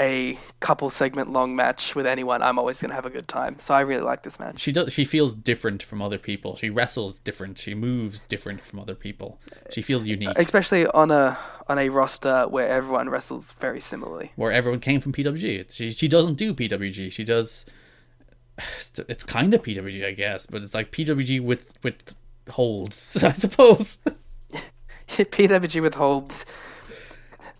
[0.00, 3.58] a couple segment long match with anyone, I'm always going to have a good time.
[3.58, 4.60] So I really like this match.
[4.60, 4.92] She does.
[4.92, 6.56] She feels different from other people.
[6.56, 7.58] She wrestles different.
[7.58, 9.40] She moves different from other people.
[9.70, 10.38] She feels unique.
[10.38, 11.38] Especially on a
[11.68, 14.32] on a roster where everyone wrestles very similarly.
[14.36, 15.58] Where everyone came from PWG.
[15.60, 17.12] It's, she she doesn't do PWG.
[17.12, 17.66] She does.
[19.08, 22.14] It's kind of PWG, I guess, but it's like PWG with with
[22.50, 23.98] holds, I suppose.
[25.08, 26.44] PWG with holds.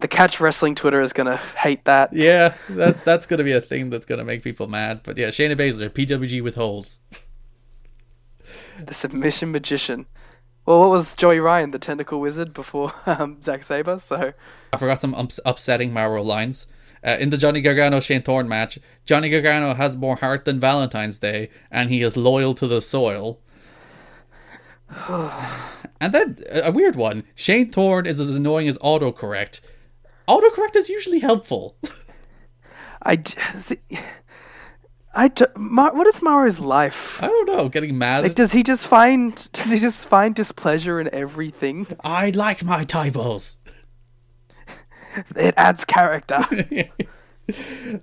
[0.00, 2.12] The catch wrestling Twitter is gonna hate that.
[2.12, 5.00] yeah, that's that's gonna be a thing that's gonna make people mad.
[5.02, 7.00] But yeah, Shayna Baszler, PWG with holds.
[8.80, 10.06] The submission magician.
[10.64, 13.98] Well, what was Joey Ryan, the tentacle wizard, before um, Zack Sabre?
[13.98, 14.32] So
[14.72, 16.66] I forgot some ups- upsetting Mauro lines.
[17.04, 21.18] Uh, in the Johnny Gargano Shane Thorne match, Johnny Gargano has more heart than Valentine's
[21.18, 23.40] Day, and he is loyal to the soil.
[26.00, 29.60] and then a weird one: Shane Thorne is as annoying as autocorrect.
[30.28, 31.76] Autocorrect is usually helpful.
[33.02, 33.22] I,
[33.56, 33.78] see,
[35.14, 37.22] I Mar- what is Mauro's life?
[37.22, 38.24] I don't know, getting mad.
[38.24, 41.86] Like, does he just find does he just find displeasure in everything?
[42.04, 43.58] I like my typos.
[45.34, 46.40] It adds character.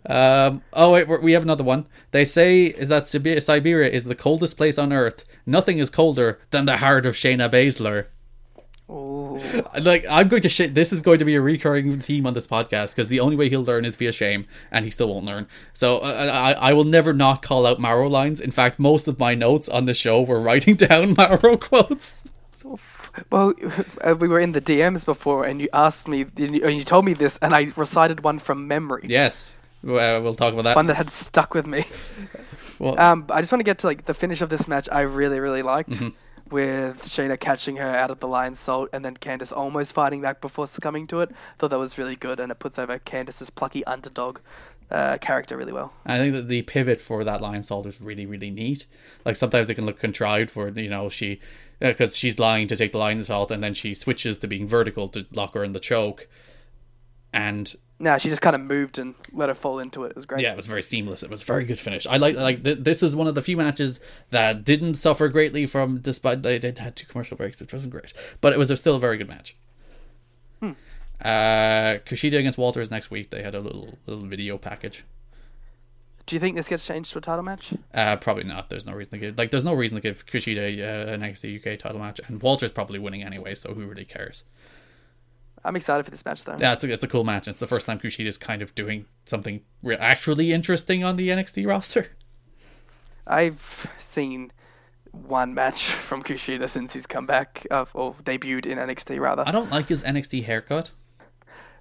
[0.08, 1.86] Um, oh wait, we're- have another one.
[2.12, 5.24] They say is that Siberia, Siberia is the coldest place on Earth.
[5.46, 8.06] Nothing is colder than the heart of Shayna Baszler.
[8.89, 9.41] Ooh.
[9.82, 12.48] Like I'm going to sh- this is going to be a recurring theme on this
[12.48, 15.48] podcast because the only way he'll learn is via shame, and he still won't learn.
[15.74, 18.39] So uh, I I will never not call out Mauro lines.
[18.39, 22.30] In fact, most of my notes on the show were writing down Mauro quotes.
[23.32, 23.53] Well,
[24.01, 27.13] uh, we were in the DMs before, and you asked me, and you, told me
[27.13, 29.03] this, and I recited one from memory.
[29.07, 30.76] Yes, uh, we'll talk about that.
[30.76, 31.86] One that had stuck with me.
[32.78, 34.89] Well- um, I just want to get to like the finish of this match.
[34.91, 36.09] I really, really liked Mm-hmm.
[36.53, 40.68] with Shayna catching her out of the Lionsault, and then Candice almost fighting back before
[40.68, 41.32] succumbing to it.
[41.57, 44.39] Thought that was really good, and it puts over Candice's plucky underdog
[44.91, 45.93] uh, character really well.
[46.05, 48.86] I think that the pivot for that Lionsault is really, really neat.
[49.25, 51.39] Like sometimes it can look contrived, where you know she,
[51.79, 55.25] because she's lying to take the Lionsault, and then she switches to being vertical to
[55.33, 56.27] lock her in the choke,
[57.33, 60.09] and Now she just kind of moved and let her fall into it.
[60.09, 60.41] It was great.
[60.41, 61.23] yeah, it was very seamless.
[61.23, 62.05] It was a very good finish.
[62.05, 65.65] I like like th- this is one of the few matches that didn't suffer greatly
[65.65, 68.77] from despite they did had two commercial breaks, which wasn't great, but it was a,
[68.77, 69.55] still a very good match.
[71.26, 73.32] Uh, Kushida against Walters next week.
[73.32, 75.05] They had a little little video package.
[76.28, 77.73] Do you think this gets changed to a title match?
[77.93, 78.69] Uh, probably not.
[78.69, 81.57] There's no reason to give like there's no reason to give Kushida uh, an NXT
[81.73, 84.43] UK title match, and Walter's probably winning anyway, so who really cares?
[85.63, 86.57] I'm excited for this match though.
[86.59, 87.47] Yeah, it's a, it's a cool match.
[87.47, 91.67] It's the first time Kushida's kind of doing something re- actually interesting on the NXT
[91.67, 92.11] roster.
[93.26, 94.51] I've seen
[95.11, 99.43] one match from Kushida since he's come back, uh, or debuted in NXT rather.
[99.47, 100.91] I don't like his NXT haircut.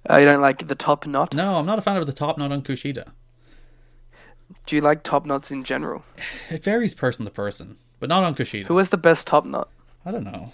[0.09, 1.33] Uh, you don't like the top knot?
[1.33, 3.07] No, I'm not a fan of the top knot on Kushida.
[4.65, 6.03] Do you like top knots in general?
[6.49, 8.65] It varies person to person, but not on Kushida.
[8.67, 9.69] Who was the best top knot?
[10.05, 10.51] I don't know.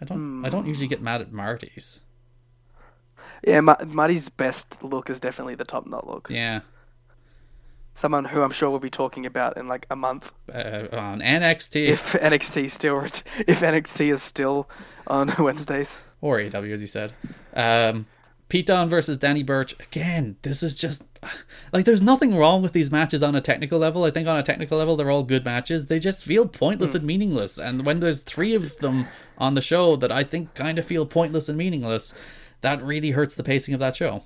[0.00, 0.44] I don't.
[0.44, 2.00] I don't usually get mad at Marty's.
[3.46, 6.28] Yeah, Ma- Marty's best look is definitely the top knot look.
[6.30, 6.60] Yeah,
[7.96, 11.86] Someone who I'm sure we'll be talking about in like a month uh, on NXT
[11.86, 12.98] if NXT still
[13.46, 14.68] if NXT is still
[15.06, 16.02] on Wednesdays.
[16.24, 17.12] Or AEW, as you said.
[17.52, 18.06] Um,
[18.48, 19.74] Pete Dunne versus Danny Burch.
[19.78, 21.04] Again, this is just
[21.70, 24.04] like there's nothing wrong with these matches on a technical level.
[24.04, 25.84] I think on a technical level they're all good matches.
[25.84, 27.58] They just feel pointless and meaningless.
[27.58, 29.06] And when there's three of them
[29.36, 32.14] on the show that I think kind of feel pointless and meaningless,
[32.62, 34.22] that really hurts the pacing of that show.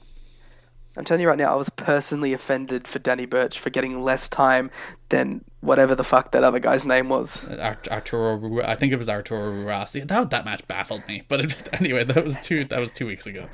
[0.99, 4.29] I'm telling you right now, I was personally offended for Danny Burch for getting less
[4.29, 4.71] time
[5.11, 7.43] than whatever the fuck that other guy's name was.
[7.59, 9.95] Art- Arturo, I think it was Arturo Ruas.
[9.95, 11.23] Yeah, that that match baffled me.
[11.29, 12.65] But it, anyway, that was two.
[12.65, 13.49] That was two weeks ago.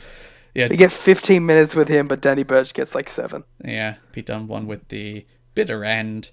[0.55, 3.43] Yeah, You get 15 minutes with him, but Danny Burch gets like seven.
[3.65, 3.97] yeah.
[4.13, 6.31] Pete Dunne won with the bitter end.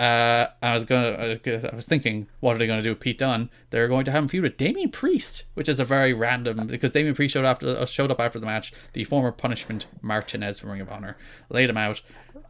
[0.00, 1.38] Uh, I was gonna.
[1.44, 3.50] I was thinking, what are they gonna do with Pete Dunne?
[3.68, 6.92] They're going to have him feud with Damien Priest, which is a very random because
[6.92, 8.72] Damien Priest showed after uh, showed up after the match.
[8.94, 11.18] The former Punishment Martinez from Ring of Honor
[11.50, 12.00] laid him out,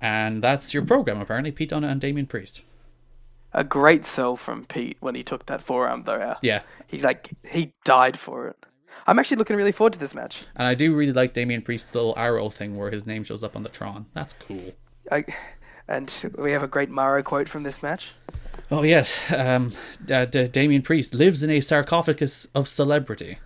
[0.01, 1.51] and that's your program apparently.
[1.51, 2.62] Pete Dunne and Damien Priest.
[3.53, 6.38] A great sell from Pete when he took that forearm though out.
[6.42, 8.64] Yeah, He like he died for it.
[9.09, 10.44] I'm actually looking really forward to this match.
[10.55, 13.57] and I do really like Damien Priest's little arrow thing where his name shows up
[13.57, 14.07] on the Tron.
[14.14, 14.72] That's cool.
[15.11, 15.24] I,
[15.91, 18.12] and we have a great Mauro quote from this match.
[18.70, 19.72] Oh yes, um,
[20.05, 23.38] D- D- Damien Priest lives in a sarcophagus of celebrity.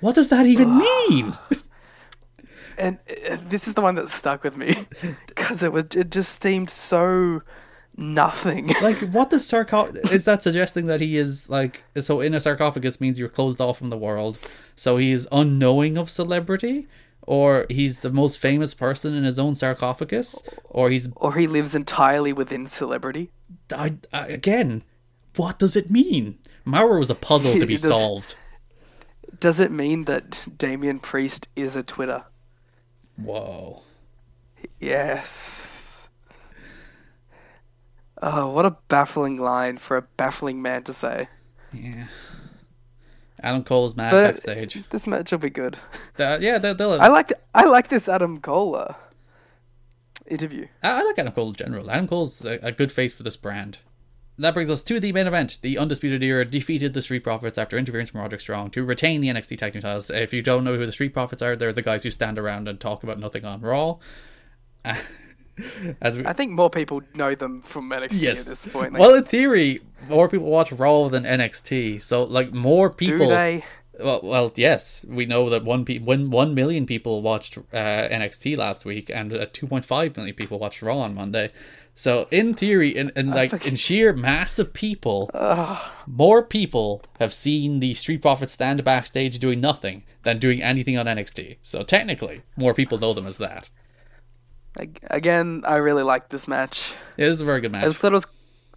[0.00, 1.38] What does that even mean?
[2.78, 2.98] And
[3.30, 4.74] uh, this is the one that stuck with me
[5.26, 7.42] because it was it just seemed so
[7.94, 8.68] nothing.
[8.82, 10.10] like, what does sarcophagus?
[10.10, 13.76] Is that suggesting that he is like so in a sarcophagus means you're closed off
[13.76, 14.38] from the world,
[14.76, 16.88] so he's unknowing of celebrity,
[17.26, 21.74] or he's the most famous person in his own sarcophagus, or he's Or he lives
[21.74, 23.30] entirely within celebrity.
[23.72, 24.82] I, I, again.
[25.36, 26.38] What does it mean?
[26.64, 28.34] Mauro was a puzzle to be does- solved.
[29.38, 32.24] Does it mean that Damien Priest is a Twitter?
[33.16, 33.82] Whoa.
[34.80, 36.08] Yes.
[38.20, 41.28] Oh, what a baffling line for a baffling man to say.
[41.72, 42.06] Yeah.
[43.42, 44.82] Adam Cole is mad But backstage.
[44.90, 45.76] this match will be good.
[46.18, 48.94] Yeah, they'll, they'll, I like I like this Adam Cole uh,
[50.26, 50.66] interview.
[50.82, 51.90] I I like Adam Cole in general.
[51.90, 53.78] Adam Cole's a, a good face for this brand.
[54.38, 55.58] That brings us to the main event.
[55.60, 59.28] The Undisputed Era defeated the Street Profits after interference from Roderick Strong to retain the
[59.28, 60.08] NXT Tag Team titles.
[60.08, 62.66] If you don't know who the Street Profits are, they're the guys who stand around
[62.66, 63.98] and talk about nothing on Raw.
[66.00, 68.40] As we, I think more people know them from NXT yes.
[68.40, 68.92] at this point.
[68.92, 72.00] Like, well, in theory, more people watch Raw than NXT.
[72.02, 73.18] So, like, more people.
[73.18, 73.64] do they?
[73.98, 78.56] Well, well, yes, we know that one pe- when one million people watched uh, NXT
[78.56, 81.50] last week, and uh, two point five million people watched Raw on Monday.
[81.94, 85.30] So, in theory, in, in like in sheer mass of people,
[86.06, 91.04] more people have seen the Street Profits stand backstage doing nothing than doing anything on
[91.04, 91.58] NXT.
[91.60, 93.68] So, technically, more people know them as that.
[94.78, 96.94] Ag- Again, I really liked this match.
[97.16, 97.96] It is a very good I match.
[97.96, 98.26] thought it was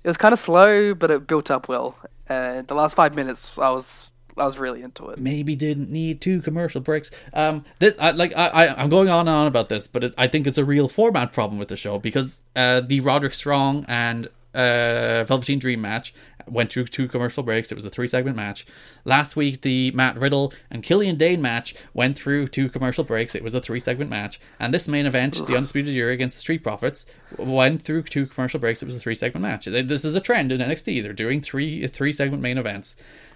[0.03, 1.95] it was kind of slow, but it built up well.
[2.27, 5.19] And the last five minutes, I was I was really into it.
[5.19, 7.11] maybe didn't need two commercial breaks.
[7.33, 10.13] Um, this, I, like I, I, I'm going on and on about this, but it,
[10.17, 13.85] I think it's a real format problem with the show because uh, the Roderick Strong
[13.87, 16.13] and uh, Velveteen Dream match
[16.47, 17.71] went through two commercial breaks.
[17.71, 18.65] It was a three segment match.
[19.05, 23.35] Last week, the Matt Riddle and Killian Dane match went through two commercial breaks.
[23.35, 24.39] It was a three segment match.
[24.59, 27.05] And this main event, the Undisputed Era against the Street Profits,
[27.37, 28.81] went through two commercial breaks.
[28.81, 29.65] It was a three segment match.
[29.65, 31.01] This is a trend in NXT.
[31.01, 32.95] They're doing three three segment main events.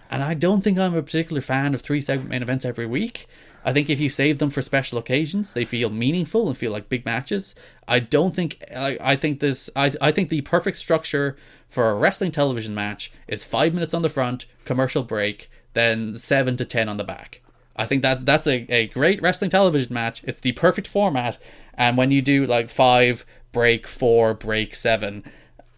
[0.09, 3.27] And I don't think I'm a particular fan of three segment main events every week.
[3.67, 6.87] I think if you save them for special occasions, they feel meaningful and feel like
[6.87, 7.53] big matches.
[7.85, 11.35] I don't think I, I think this I, I think the perfect structure
[11.67, 16.55] for a wrestling television match is five minutes on the front, commercial break, then seven
[16.55, 17.41] to ten on the back.
[17.75, 20.23] I think that that's a, a great wrestling television match.
[20.23, 21.37] It's the perfect format.
[21.73, 25.25] And when you do like five, break four, break seven,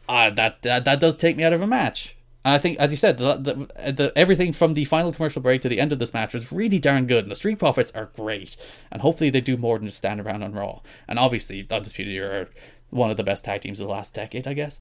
[0.08, 2.16] uh, that, that that does take me out of a match.
[2.46, 5.62] And I think, as you said, the, the, the everything from the final commercial break
[5.62, 8.10] to the end of this match was really darn good, and the Street Profits are
[8.16, 8.56] great.
[8.92, 10.82] And hopefully, they do more than just stand around on Raw.
[11.08, 12.50] And obviously, Undisputed Era are
[12.90, 14.80] one of the best tag teams of the last decade, I guess.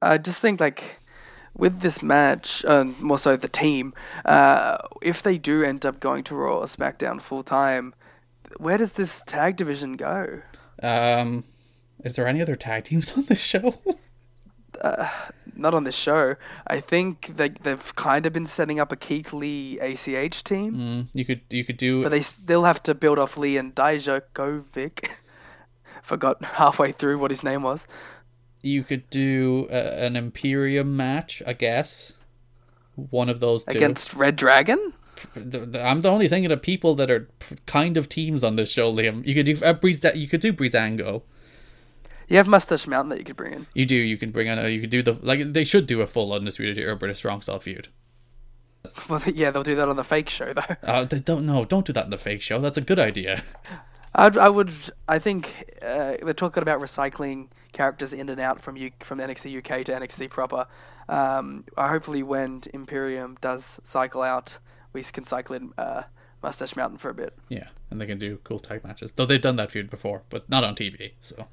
[0.00, 1.00] I just think like
[1.56, 6.24] with this match, uh, more so the team, uh, if they do end up going
[6.24, 7.94] to Raw or SmackDown full time,
[8.56, 10.42] where does this tag division go?
[10.82, 11.44] Um,
[12.04, 13.74] is there any other tag teams on this show?
[15.56, 16.34] Not on this show.
[16.66, 21.08] I think they they've kind of been setting up a Keith Lee ACH team, Mm,
[21.12, 25.08] you could you could do but they still have to build off Lee and Dijakovic.
[26.02, 27.86] Forgot halfway through what his name was.
[28.62, 32.14] you could do uh, an Imperium match, I guess.
[32.96, 33.76] One of those two.
[33.76, 34.92] Against Red Dragon?
[35.36, 37.28] I'm the only thinking of people that are
[37.66, 39.26] kind of teams on this show, Liam.
[39.26, 41.22] You could do uh, Breeze, you could do Breezango.
[42.28, 43.66] You have Mustache Mountain that you could bring in.
[43.74, 43.96] You do.
[43.96, 44.58] You can bring on.
[44.58, 45.52] A, you could do the like.
[45.52, 47.88] They should do a full undisputed era British strong style feud.
[49.08, 50.76] Well, yeah, they'll do that on the fake show though.
[50.82, 51.64] Uh, they don't know.
[51.64, 52.58] Don't do that in the fake show.
[52.60, 53.42] That's a good idea.
[54.14, 54.72] I'd, I would.
[55.08, 59.58] I think uh, they're talking about recycling characters in and out from U, from NXT
[59.58, 60.66] UK to NXT proper.
[61.08, 64.58] Um, hopefully, when Imperium does cycle out,
[64.92, 66.04] we can cycle in uh,
[66.42, 67.36] Mustache Mountain for a bit.
[67.48, 69.12] Yeah, and they can do cool tag matches.
[69.12, 71.12] Though they've done that feud before, but not on TV.
[71.20, 71.48] So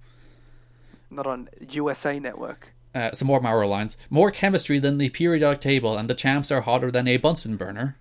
[1.12, 2.74] Not on USA Network.
[2.96, 3.98] uh, some more Mauro lines.
[4.10, 7.98] More chemistry than the periodic table, and the champs are hotter than a Bunsen burner.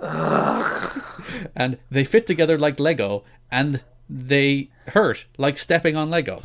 [0.00, 1.02] Ugh.
[1.54, 6.42] and they fit together like Lego, and they hurt like stepping on Lego.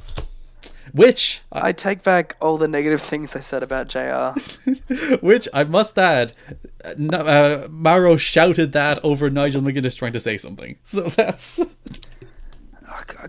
[0.94, 4.40] Which, I take back all the negative things I said about JR.
[5.22, 6.32] which I must add,
[6.86, 10.78] uh, uh, Mauro shouted that over Nigel McGuinness trying to say something.
[10.84, 11.60] So that's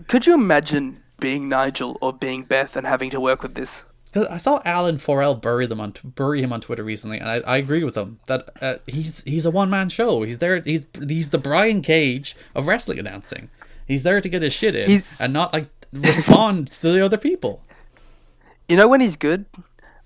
[0.07, 3.83] Could you imagine being Nigel or being Beth and having to work with this?
[4.05, 7.35] Because I saw Alan Forel bury them on bury him on Twitter recently, and I,
[7.41, 10.23] I agree with him that uh, he's he's a one man show.
[10.23, 10.61] He's there.
[10.61, 13.49] He's he's the Brian Cage of wrestling announcing.
[13.87, 17.17] He's there to get his shit in He's- and not like respond to the other
[17.17, 17.61] people.
[18.67, 19.45] You know when he's good?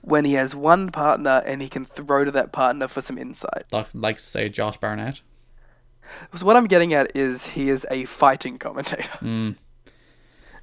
[0.01, 3.63] When he has one partner and he can throw to that partner for some insight.
[3.71, 5.21] Like likes to say Josh Barnett.
[6.35, 9.09] So what I'm getting at is he is a fighting commentator,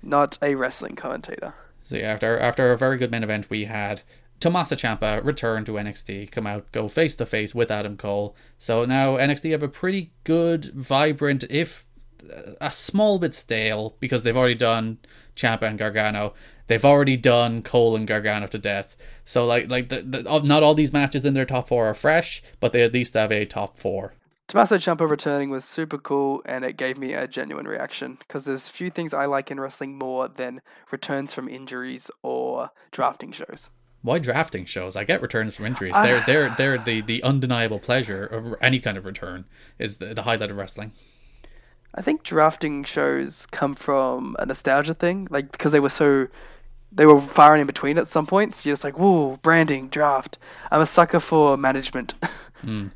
[0.03, 1.55] not a wrestling commentator.
[1.83, 4.03] So yeah, after after a very good main event, we had
[4.41, 8.35] Tommaso Ciampa return to NXT, come out, go face to face with Adam Cole.
[8.59, 11.85] So now NXT have a pretty good, vibrant, if
[12.35, 14.99] uh, a small bit stale because they've already done
[15.37, 16.35] Ciampa and Gargano.
[16.69, 18.97] They've already done Cole and Gargano to death.
[19.25, 22.43] So like like the, the, not all these matches in their top four are fresh,
[22.61, 24.15] but they at least have a top four.
[24.51, 28.67] Tommaso Ciampa returning was super cool, and it gave me a genuine reaction because there's
[28.67, 33.71] few things I like in wrestling more than returns from injuries or drafting shows.
[34.03, 34.97] Why drafting shows?
[34.97, 35.95] I get returns from injuries.
[35.95, 39.45] They're they're they're the, the undeniable pleasure of any kind of return
[39.79, 40.95] is the, the highlight of wrestling.
[41.95, 46.27] I think drafting shows come from a nostalgia thing, like because they were so
[46.91, 48.67] they were firing in between at some points.
[48.67, 50.39] You're just like, whoa, branding, draft.
[50.73, 52.15] I'm a sucker for management.
[52.61, 52.89] Hmm.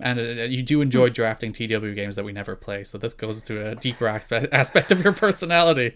[0.00, 3.42] And uh, you do enjoy drafting TW games that we never play, so this goes
[3.44, 5.94] to a deeper aspect aspect of your personality.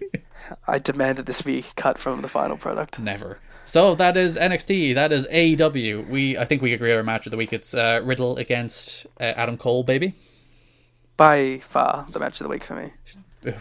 [0.67, 2.99] I demand that this be cut from the final product.
[2.99, 3.39] Never.
[3.65, 4.95] So that is NXT.
[4.95, 6.09] That is AEW.
[6.09, 7.53] We I think we agree on our match of the week.
[7.53, 10.15] It's uh, Riddle against uh, Adam Cole, baby.
[11.17, 12.93] By far the match of the week for me.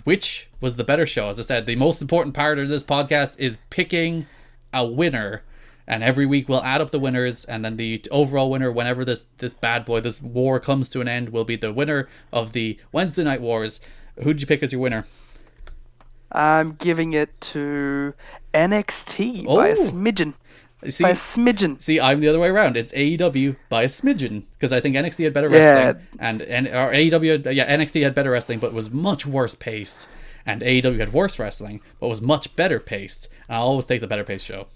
[0.03, 1.29] Which was the better show?
[1.29, 4.27] As I said, the most important part of this podcast is picking
[4.73, 5.43] a winner,
[5.87, 9.25] and every week we'll add up the winners, and then the overall winner, whenever this
[9.37, 12.77] this bad boy, this war comes to an end, will be the winner of the
[12.91, 13.79] Wednesday Night Wars.
[14.23, 15.05] Who'd you pick as your winner?
[16.31, 18.13] I'm giving it to
[18.53, 19.75] NXT by a Oh.
[19.75, 20.33] smidgen.
[20.89, 21.81] See, By a smidgen.
[21.81, 22.77] See, I'm the other way around.
[22.77, 25.73] It's AEW by a smidgen because I think NXT had better Yeah.
[25.85, 30.07] wrestling, and and or AEW, yeah, NXT had better wrestling, but was much worse paced,
[30.45, 33.27] and AEW had worse wrestling, but was much better paced.
[33.49, 34.67] And I'll always take the better paced show.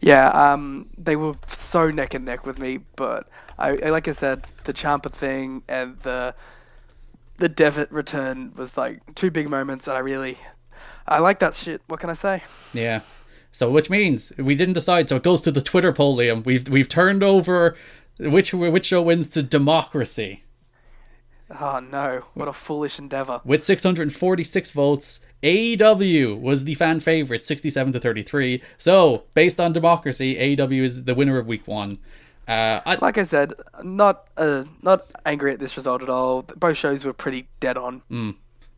[0.00, 3.28] Yeah, um, they were so neck and neck with me, but
[3.58, 6.34] I, I like I said, the Ciampa thing and the
[7.38, 10.36] the Devitt return was like two big moments, and I really,
[11.08, 11.80] I like that shit.
[11.86, 12.42] What can I say?
[12.72, 13.00] Yeah.
[13.52, 15.08] So which means we didn't decide.
[15.08, 16.44] So it goes to the Twitter poll, Liam.
[16.44, 17.76] We've we've turned over
[18.18, 20.44] which which show wins to democracy
[21.58, 23.40] Oh no, what a foolish endeavor.
[23.44, 25.20] with 646 votes.
[25.42, 28.62] AEW was the fan favorite, 67 to 33.
[28.78, 31.98] So based on democracy, AEW is the winner of week one.
[32.46, 36.42] Uh, I, Like I said, not uh, not angry at this result at all.
[36.42, 38.02] Both shows were pretty dead on.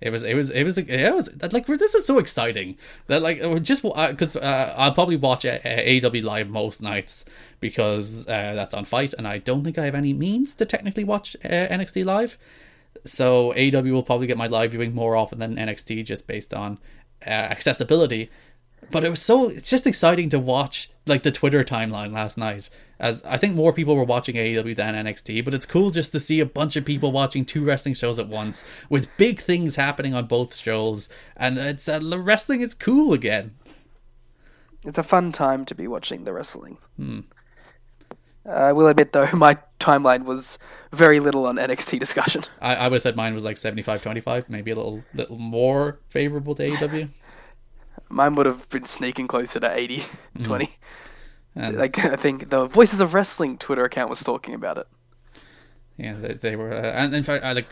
[0.03, 3.41] It was, it was, it was, it was like this is so exciting that like
[3.41, 7.25] uh, just because uh, I'll probably watch uh, AEW live most nights
[7.61, 11.05] because uh, that's on FITE, and I don't think I have any means to technically
[11.05, 12.37] watch uh, NXT live.
[13.05, 16.79] So AEW will probably get my live viewing more often than NXT just based on
[17.27, 18.31] uh, accessibility.
[18.91, 22.69] But it was so it's just exciting to watch like the Twitter timeline last night.
[22.99, 26.21] As I think more people were watching AEW than NXT, but it's cool just to
[26.21, 30.15] see a bunch of people watching two wrestling shows at once with big things happening
[30.15, 33.55] on both shows, and it's uh, the wrestling is cool again.
[34.85, 36.79] It's a fun time to be watching the wrestling.
[36.99, 37.42] Uh,
[38.45, 40.59] I will admit though, my timeline was
[40.93, 42.43] very little on NXT discussion.
[42.61, 46.55] I, I would have said mine was like 75-25, maybe a little little more favorable
[46.57, 47.09] to AEW.
[48.09, 50.05] Mine would have been sneaking closer to 80
[50.43, 50.71] 20.
[51.55, 54.87] And Like I think the Voices of Wrestling Twitter account was talking about it.
[55.99, 57.69] Yeah, they, they were, uh, and in fact, I like,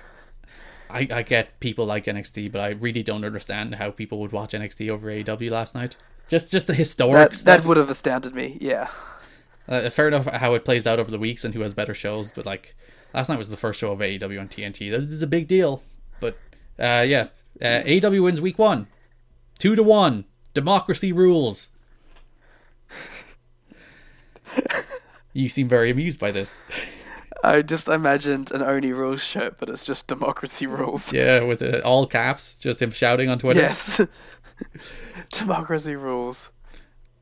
[0.90, 4.52] I, I get people like NXT, but I really don't understand how people would watch
[4.52, 5.96] NXT over AEW last night.
[6.28, 7.58] Just, just the historic That stuff.
[7.62, 8.58] that would have astounded me.
[8.60, 8.88] Yeah.
[9.70, 12.32] Uh, fair enough how it plays out over the weeks and who has better shows,
[12.32, 12.74] but like
[13.14, 14.90] last night was the first show of AEW on TNT.
[14.90, 15.82] This is a big deal.
[16.18, 16.34] But
[16.78, 17.28] uh, yeah,
[17.62, 18.88] uh, AEW wins week one,
[19.58, 20.24] two to one.
[20.52, 21.68] Democracy rules.
[25.32, 26.60] you seem very amused by this.
[27.44, 31.12] I just imagined an Oni rules shirt, but it's just democracy rules.
[31.12, 33.60] Yeah, with uh, all caps, just him shouting on Twitter.
[33.60, 34.00] Yes.
[35.30, 36.50] democracy rules.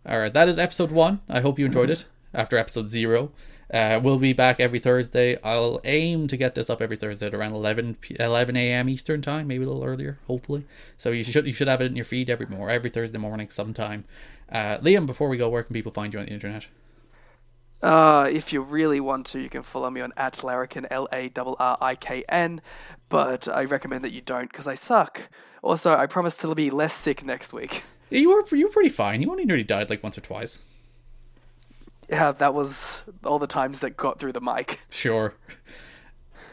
[0.06, 1.20] All right, that is episode one.
[1.28, 2.06] I hope you enjoyed it.
[2.34, 3.32] After episode zero,
[3.72, 5.38] uh, we'll be back every Thursday.
[5.42, 8.88] I'll aim to get this up every Thursday at around 11, 11 a.m.
[8.88, 10.64] Eastern time, maybe a little earlier, hopefully.
[10.96, 13.50] So you should you should have it in your feed every more every Thursday morning
[13.50, 14.04] sometime.
[14.50, 16.68] Uh, Liam, before we go, where can people find you on the internet?
[17.82, 21.30] Uh, if you really want to, you can follow me on at Larrikin, L A
[21.36, 22.60] R R I K N,
[23.08, 25.22] but I recommend that you don't because I suck.
[25.62, 27.84] Also, I promise to be less sick next week.
[28.10, 29.22] You were you were pretty fine.
[29.22, 30.60] You only nearly died like once or twice.
[32.08, 34.80] Yeah, that was all the times that got through the mic.
[34.90, 35.34] Sure.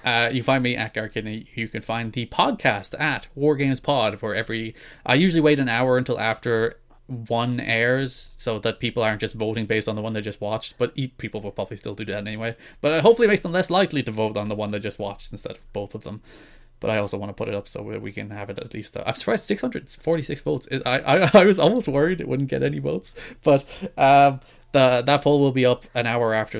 [0.03, 1.47] Uh, you find me at Garkin.
[1.55, 5.67] You can find the podcast at War Games Pod, where every I usually wait an
[5.67, 6.77] hour until after
[7.07, 10.77] one airs, so that people aren't just voting based on the one they just watched.
[10.77, 12.55] But people will probably still do that anyway.
[12.81, 15.31] But it hopefully makes them less likely to vote on the one they just watched
[15.31, 16.21] instead of both of them.
[16.79, 18.95] But I also want to put it up so we can have it at least.
[18.95, 20.67] Uh, I'm surprised 646 votes.
[20.85, 23.65] I, I I was almost worried it wouldn't get any votes, but
[23.97, 24.39] um,
[24.75, 26.59] the that poll will be up an hour after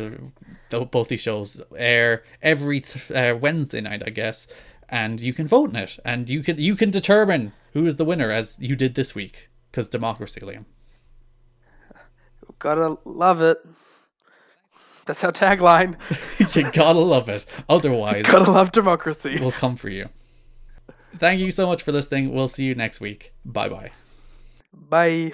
[0.70, 4.48] the, both these shows air every th- uh, Wednesday night, I guess.
[4.90, 8.06] and you can vote in it, and you can you can determine who is the
[8.06, 10.66] winner as you did this week because democracy, Liam.
[12.60, 13.58] Gotta love it.
[15.06, 15.96] That's our tagline.
[16.56, 17.46] you gotta love it.
[17.70, 19.38] Otherwise, Gotta love democracy.
[19.40, 20.10] we'll come for you.
[21.18, 22.34] Thank you so much for listening.
[22.34, 23.34] We'll see you next week.
[23.46, 23.92] Bye bye.
[24.74, 25.34] Bye.